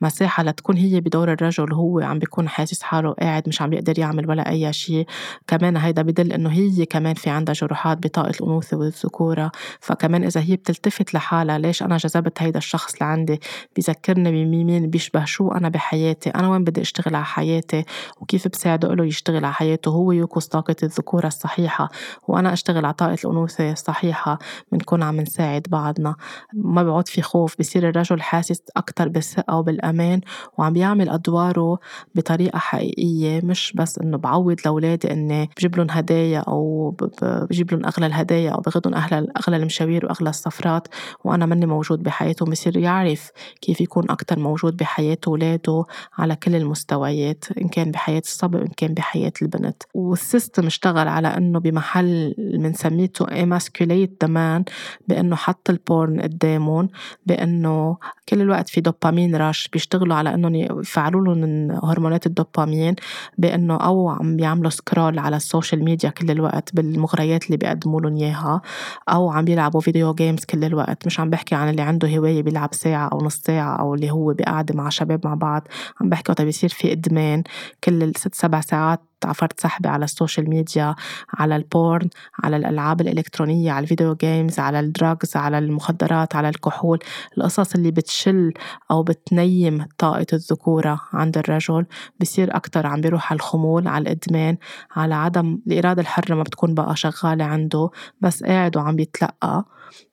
[0.01, 4.29] مساحة لتكون هي بدور الرجل هو عم بيكون حاسس حاله قاعد مش عم بيقدر يعمل
[4.29, 5.05] ولا أي شيء.
[5.47, 9.51] كمان هيدا بدل إنه هي كمان في عندها جروحات بطاقة الأنوثة والذكورة.
[9.79, 13.39] فكمان إذا هي بتلتفت لحالها ليش أنا جذبت هيدا الشخص لعندي؟
[13.77, 17.85] بذكرني بمين بيشبه؟ شو أنا بحياتي؟ أنا وين بدي أشتغل على حياتي؟
[18.21, 21.89] وكيف بساعده له يشتغل على حياته هو يوقظ طاقة الذكورة الصحيحة؟
[22.27, 24.39] وأنا أشتغل على طاقة الأنوثة الصحيحة
[24.71, 26.15] بنكون عم نساعد بعضنا.
[26.53, 30.21] ما بيعود في خوف بصير الرجل حاسس أكتر بالثقة وبالأمان
[30.57, 31.79] وعم بيعمل أدواره
[32.15, 36.89] بطريقة حقيقية مش بس إنه بعود لأولادي إني بجيب لهم هدايا أو
[37.21, 40.87] بجيب لهم أغلى الهدايا أو باخدهم أغلى أغلى المشاوير وأغلى السفرات
[41.23, 43.31] وأنا مني موجود بحياتهم بصير يعرف
[43.61, 45.85] كيف يكون أكتر موجود بحياة أولاده
[46.17, 49.83] على كل المستويات إن كان بحياة الصبي وإن كان بحياة البنت.
[49.93, 54.63] والسيستم اشتغل على إنه بمحل بنسميته emasculate the man
[55.07, 56.84] بإنه حط ال porn قدامهم
[57.25, 57.97] بأنه
[58.29, 62.95] كل الوقت في dopamine rush بيشتغلوا على أنهم يفعلوا لهم هرمونات الدوبامين
[63.37, 68.17] بأنه أو عم بيعملوا scroll على ال social media كل الوقت بالمغريات اللي بيقدموا لهم
[68.17, 68.61] إياها
[69.09, 71.05] أو عم بيلعبوا video games كل الوقت.
[71.05, 74.33] مش عم بحكي عن اللي عنده هواية بيلعب ساعة أو نص ساعة أو اللي هو
[74.33, 75.67] بقعدة مع شباب مع بعض.
[76.01, 77.43] عم بحكي وقت بيصير في إدمان
[77.83, 80.95] كل الست سبع ساعات عفرت سحبة على ال social media
[81.33, 82.09] على ال porn
[82.43, 86.99] على الألعاب الإلكترونية على ال video games على ال drugs على المخدرات على الكحول.
[87.37, 88.53] القصص اللي بتشل
[88.91, 91.85] أو بتنيم طاقة الذكورة عند الرجل
[92.21, 94.57] بصير أكتر عم بيروح على الخمول على الإدمان
[94.95, 97.89] على عدم الإرادة الحرة ما بتكون بقى شغالة عنده
[98.21, 99.65] بس قاعد وعم بيتلقى.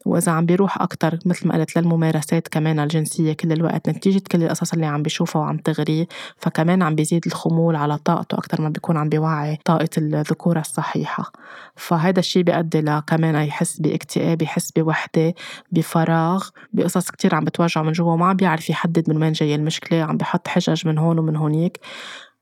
[0.06, 4.72] وإذا عم بيروح أكتر مثل ما قلت للممارسات كمان الجنسية كل الوقت نتيجة كل القصص
[4.72, 6.06] اللي عم بيشوفها وعم تغريه
[6.36, 11.32] فكمان عم بيزيد الخمول على طاقته أكتر ما بيكون عم بيوعي طاقة الذكورة الصحيحة.
[11.76, 15.34] فهذا الشيء بيؤدي لكمان يحس باكتئاب يحس بوحدة
[15.72, 20.02] بفراغ بقصص كتير عم بتوجعه من جوا وما عم بيعرف يحدد من وين جاي المشكلة
[20.02, 21.80] عم بحط حجج من هون ومن هونيك.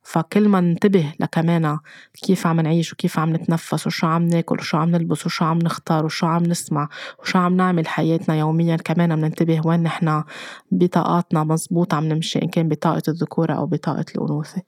[0.02, 1.78] فكل ما ننتبه لكمان
[2.22, 6.04] كيف عم نعيش وكيف عم نتنفس وشو عم ناكل وشو عم نلبس وشو عم نختار
[6.04, 6.88] وشو عم نسمع
[7.22, 8.76] وشو عم نعمل حياتنا يوميا.
[8.76, 10.22] كمان بننتبه وين نحن
[10.70, 14.62] بطاقاتنا مزبوط عم نمشي إن كان بطاقة الذكورة أو بطاقة الأنوثة.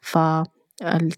[0.00, 0.18] ف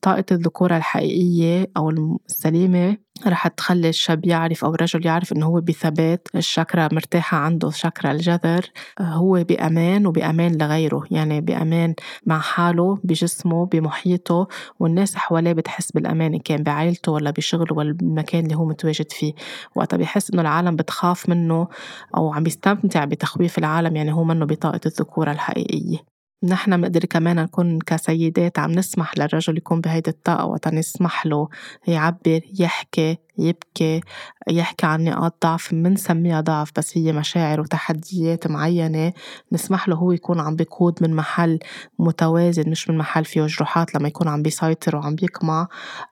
[0.02, 2.96] طاقة الذكورة الحقيقية أو السليمة
[3.26, 8.70] رح تخلي الشاب يعرف أو الرجل يعرف إنه هو بثبات الشاكرا مرتاحة عنده شاكرا الجذر
[9.00, 11.04] هو بأمان وبأمان لغيره.
[11.10, 11.94] يعني بأمان
[12.26, 14.48] مع حاله بجسمه بمحيطه
[14.80, 19.32] والناس حواليه بتحس بالأمان إن كان بعائلته ولا بشغله ولا بالمكان اللي هو متواجد فيه.
[19.76, 21.68] وقتها بحس إنه العالم بتخاف منه
[22.16, 26.13] أو عم بيستمتع بتخويف العالم يعني هو منه بطاقة الذكورة الحقيقية.
[26.42, 31.48] نحن بنقدر كمان نكون كسيدات عم نسمح للرجل يكون بهيدي الطاقة وقت نسمح له
[31.86, 33.18] يعبر يحكي.
[33.38, 34.00] يبكي
[34.48, 39.12] يحكي عن نقاط ضعف منسميها ضعف بس هي مشاعر وتحديات معينة.
[39.52, 41.58] نسمح له هو يكون عم بيقود من محل
[41.98, 45.68] متوازن مش من محل فيه جروحات لما يكون عم بيسيطر وعم بيقمع.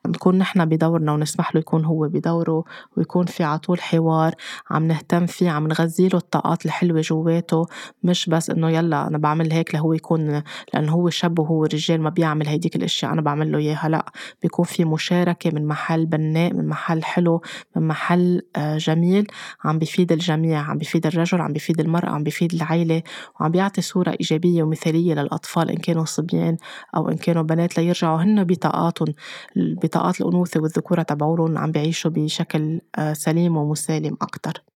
[0.06, 2.64] نكون نحن بدورنا ونسمح له يكون هو بدوره
[2.96, 4.34] ويكون في عطول حوار
[4.70, 7.66] عم نهتم فيه عم نغذيله الطاقات الحلوة جواته.
[8.02, 10.42] مش بس إنه يلا أنا بعمل هيك لهو يكون
[10.74, 13.88] لأنه هو شاب وهو رجال ما بيعمل هيديك الأشياء أنا بعمل له إياها.
[13.88, 14.12] لأ
[14.42, 17.40] بيكون في مشاركة من محل بناء من محل حلو
[17.76, 19.26] من محل آه، جميل
[19.64, 23.02] عم بيفيد الجميع عم بيفيد الرجل عم بيفيد المرأة عم بيفيد العيلة
[23.40, 26.56] وعم بيعطي صورة إيجابية ومثالية للأطفال إن كانوا صبيان
[26.96, 29.14] أو إن كانوا بنات ليرجعوا هن بطاقاتهم
[29.56, 34.71] بطاقات الأنوثة والذكورة تبعولن عم بيعيشوا بشكل آه، سليم ومسالم أكتر.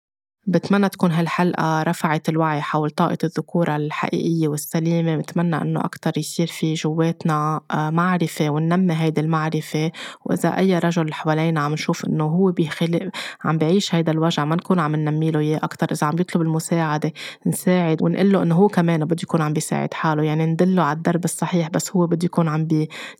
[0.47, 5.15] بتمنى تكون هالحلقة رفعت الوعي حول طاقة الذكورة الحقيقية والسليمة.
[5.15, 9.91] بتمنى إنه أكتر يصير في جواتنا آه، معرفة وننمي هيدي المعرفة.
[10.25, 13.09] وإذا أي رجل حوالينا عم نشوف إنه هو بخلق
[13.43, 15.87] عم بعيش هيدا الوجع ما نكون عم ننمي له إياه أكتر.
[15.91, 17.13] إذا عم بيطلب المساعدة
[17.47, 20.23] نساعد ونقول له إنه هو كمان بده يكون عم بيساعد حاله.
[20.23, 22.67] يعني ندله على الدرب الصحيح بس هو بده يكون عم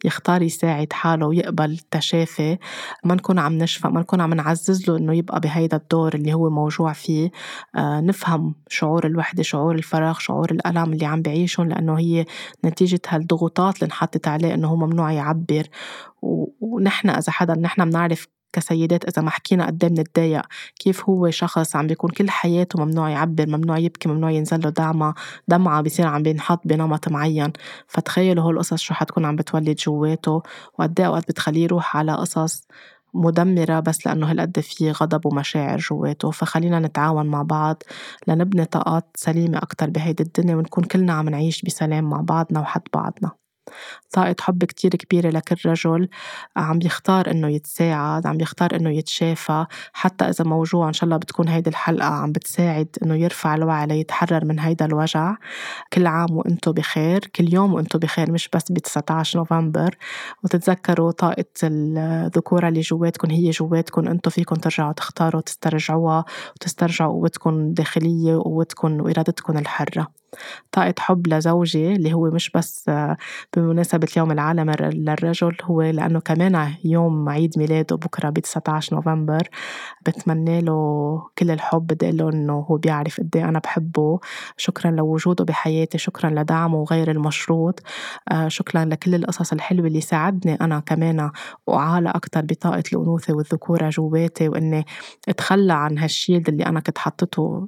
[0.04, 2.58] بيختار يساعد حاله ويقبل التشافي.
[3.04, 6.50] ما نكون عم نشفق ما نكون عم نعزز له إنه يبقى بهيدا الدور اللي هو
[6.50, 7.13] موجوع فيه.
[7.14, 7.32] فيه
[7.76, 12.26] آه، نفهم شعور الوحدة شعور الفراغ شعور الألم اللي عم بعيشهم لأنه هي
[12.66, 15.64] نتيجة هالضغوطات اللي انحطت عليه إنه هو ممنوع يعبر.
[16.62, 20.42] ونحن إذا حدا نحن بنعرف كسيدات إذا ما حكينا قد إيه بنتضايق
[20.80, 25.16] كيف هو شخص عم بيكون كل حياته ممنوع يعبر ممنوع يبكي ممنوع ينزل له دمعة
[25.48, 27.54] دمعة بيصير عم بينحط بنمط معين.
[27.88, 30.42] فتخيلوا هول القصص شو حتكون عم بتولد جواته
[30.80, 32.68] وقد إيه أوقات بتخليه يروح على قصص
[33.14, 37.84] مدمرة بس لأنه هالقد في غضب ومشاعر جواته فخلينا نتعاون مع بعض
[38.28, 43.43] لنبني طاقات سليمة أكتر بهيدي الدنيا ونكون كلنا عم نعيش بسلام مع بعضنا وحد بعضنا.
[44.12, 46.10] طاقة حب كتير كبيرة لكل رجل
[46.56, 51.48] عم بيختار إنه يتساعد عم بيختار إنه يتشافى حتى إذا موجوع إن شاء الله بتكون
[51.48, 55.36] هيدي الحلقة عم بتساعد إنه يرفع الوعي ليتحرر من هيدا الوجع.
[55.94, 59.96] كل عام وأنتم بخير كل يوم وأنتم بخير مش بس ب 19 نوفمبر.
[60.44, 68.36] وتتذكروا طاقة الذكورة اللي جواتكم هي جواتكم أنتم فيكم ترجعوا تختاروا تسترجعوها وتسترجعوا قوتكم الداخلية
[68.36, 70.23] وقوتكم وإرادتكم الحرة.
[70.72, 72.92] طاقة حب لزوجي اللي هو مش بس
[73.58, 79.50] بمناسبة اليوم العالمي للرجل هو لأنه كمان يوم عيد ميلاده بكرة ب 19 نوفمبر
[80.06, 80.74] بتمنى له
[81.38, 84.20] كل الحب بدي له إنه هو بيعرف قد إيه أنا بحبه.
[84.58, 87.84] شكرا لوجوده بحياتي شكرا لدعمه غير المشروط
[88.32, 91.32] آه، شكرا لكل القصص الحلوة اللي ساعدني أنا كمان
[91.70, 94.86] أعالى أكتر بطاقة الأنوثة والذكورة جواتي وإني
[95.30, 97.68] أتخلى عن هالشيلد اللي أنا كنت حطته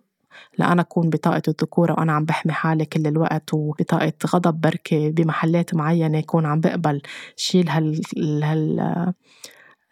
[0.58, 6.18] لأنا أكون بطاقة الذكورة وأنا عم بحمي حالي كل الوقت وبطاقة غضب بركة بمحلات معينة
[6.18, 7.02] يكون عم بقبل
[7.36, 8.02] شيل هال,
[8.44, 9.14] هال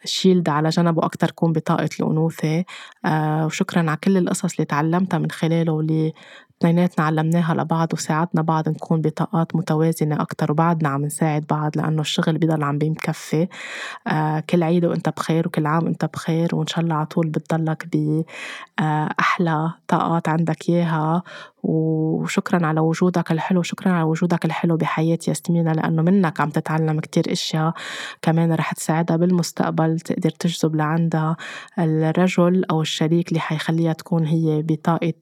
[0.06, 2.64] شيلد على جنب وأكتر كون بطاقة الأنوثة.
[3.06, 6.14] آه وشكرا على كل القصص اللي تعلمتها من خلاله واللي
[6.64, 12.38] اثنيناتنا علمناها لبعض وساعدنا بعض نكون بطاقات متوازنة أكتر وبعدنا عم نساعد بعض لأنه الشغل
[12.38, 13.48] بيضل عم بيمكفي
[14.08, 17.88] آه كل عيد وأنت بخير وكل عام وأنت بخير وإن شاء الله على طول بتضلك
[18.80, 21.24] بأحلى طاقات عندك إياها.
[21.64, 27.32] وشكرا على وجودك الحلو شكرا على وجودك الحلو بحياتي ياسمينة لأنه منك عم تتعلم كتير
[27.32, 27.74] إشياء
[28.22, 31.38] كمان رح تساعدها بالمستقبل تقدر تجذب لعندها
[31.80, 35.14] الرجل أو الشريك اللي حيخليها تكون هي بطاقة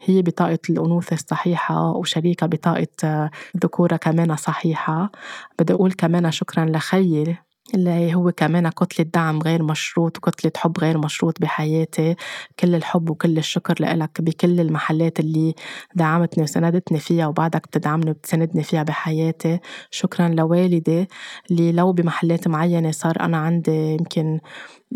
[0.00, 5.10] هي بطاقة الأنوثة الصحيحة وشريكة بطاقة ذكورة كمان صحيحة.
[5.58, 10.98] بدي أقول كمان شكرا لخيي اللي هو كمان كتلة دعم غير مشروط وكتلة حب غير
[10.98, 12.16] مشروط بحياتي.
[12.60, 15.54] كل الحب وكل الشكر لإلك بكل المحلات اللي
[15.94, 19.58] دعمتني وسندتني فيها وبعدك بتدعمني وبتسندني فيها بحياتي.
[19.90, 21.08] شكرا لوالدي
[21.50, 24.40] اللي لو بمحلات معينة صار أنا عندي يمكن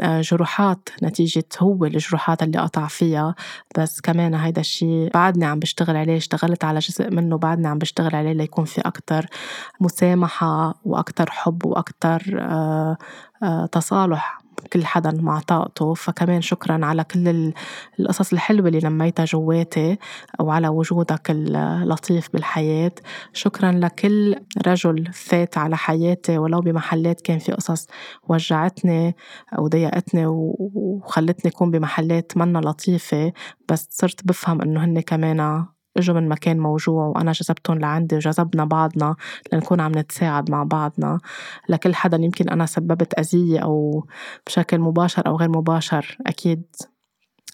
[0.01, 3.35] جروحات نتيجة هو الجروحات اللي قطع فيها.
[3.79, 8.17] بس كمان هيدا الشيء بعدني عم بشتغل عليه اشتغلت على جزء منه بعدني عم بشتغل
[8.17, 9.27] عليه ليكون في أكتر
[9.81, 12.97] مسامحة وأكتر حب وأكتر آه،
[13.43, 14.42] آه، تصالح.
[14.73, 15.95] كل حدا مع طاقته.
[15.95, 17.53] فكمان شكرا على كل
[18.01, 19.99] القصص الحلوة اللي لميتها جواتي
[20.41, 22.93] وعلى وجودك اللطيف بالحياة.
[23.33, 24.37] شكرا لكل
[24.67, 27.87] رجل فات على حياتي ولو بمحلات كان في قصص
[28.29, 29.17] وجعتني
[29.59, 33.33] أو ضايقتني وخلتني أكون بمحلات منا لطيفة.
[33.69, 35.65] بس صرت بفهم إنه هن كمان
[35.97, 39.17] اجوا من مكان موجوع وأنا جذبتهم لعندي وجذبنا بعضنا
[39.53, 41.19] لنكون عم نتساعد مع بعضنا.
[41.69, 44.07] لكل حدا يمكن أنا سببت أذية أو
[44.47, 46.63] بشكل مباشر أو غير مباشر أكيد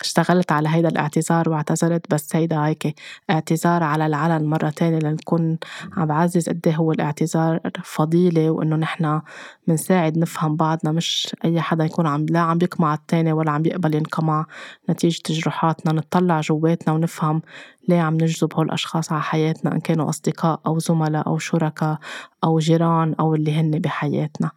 [0.01, 2.95] اشتغلت على هيدا الاعتذار واعتذرت بس هيدا هيك
[3.31, 5.59] اعتذار على العلن مرة تانية لنكون
[5.97, 9.23] عم بعزز قد إيه هو الاعتذار فضيلة وإنه نحنا
[9.67, 10.93] منساعد نفهم بعضنا.
[10.93, 14.47] مش أي حدا يكون عم لا عم يقمع التاني ولا عم يقبل ينقمع
[14.91, 15.93] نتيجة جروحاتنا.
[15.93, 17.43] نطلع جواتنا ونفهم
[17.89, 21.99] ليه عم نجذب هول الأشخاص على حياتنا إن كانوا أصدقاء أو زملاء أو شركاء
[22.45, 24.51] أو جيران أو اللي هن بحياتنا.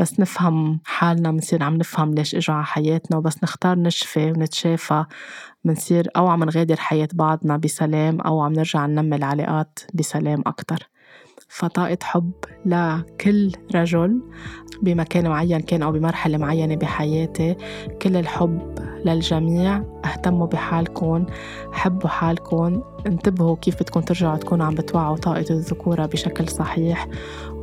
[0.00, 5.04] بس نفهم حالنا منصير عم نفهم ليش إجوا على حياتنا وبس نختار نشفي ونتشافى
[5.64, 10.88] منصير أو عم نغادر حياة بعضنا بسلام أو عم نرجع ننمي العلاقات بسلام أكتر.
[11.48, 12.32] فطاقة حب
[12.66, 14.20] لكل رجل
[14.82, 17.56] بمكان معين كان أو بمرحلة معينة بحياتي
[18.02, 21.26] كل الحب للجميع اهتموا بحالكم
[21.72, 27.08] حبوا حالكم انتبهوا كيف بدكم ترجعوا تكونوا عم بتوعوا طاقة الذكورة بشكل صحيح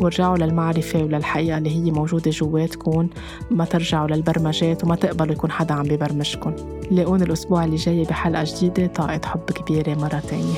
[0.02, 3.10] ورجعوا للمعرفة وللحقيقة اللي هي موجودة جواتكم.
[3.52, 6.56] ما ترجعوا للبرمجات وما تقبلوا يكون حدا عم ببرمجكم.
[6.92, 10.56] لاقوني الأسبوع اللي جاي بحلقة جديدة طاقة حب كبيرة مرة تانية.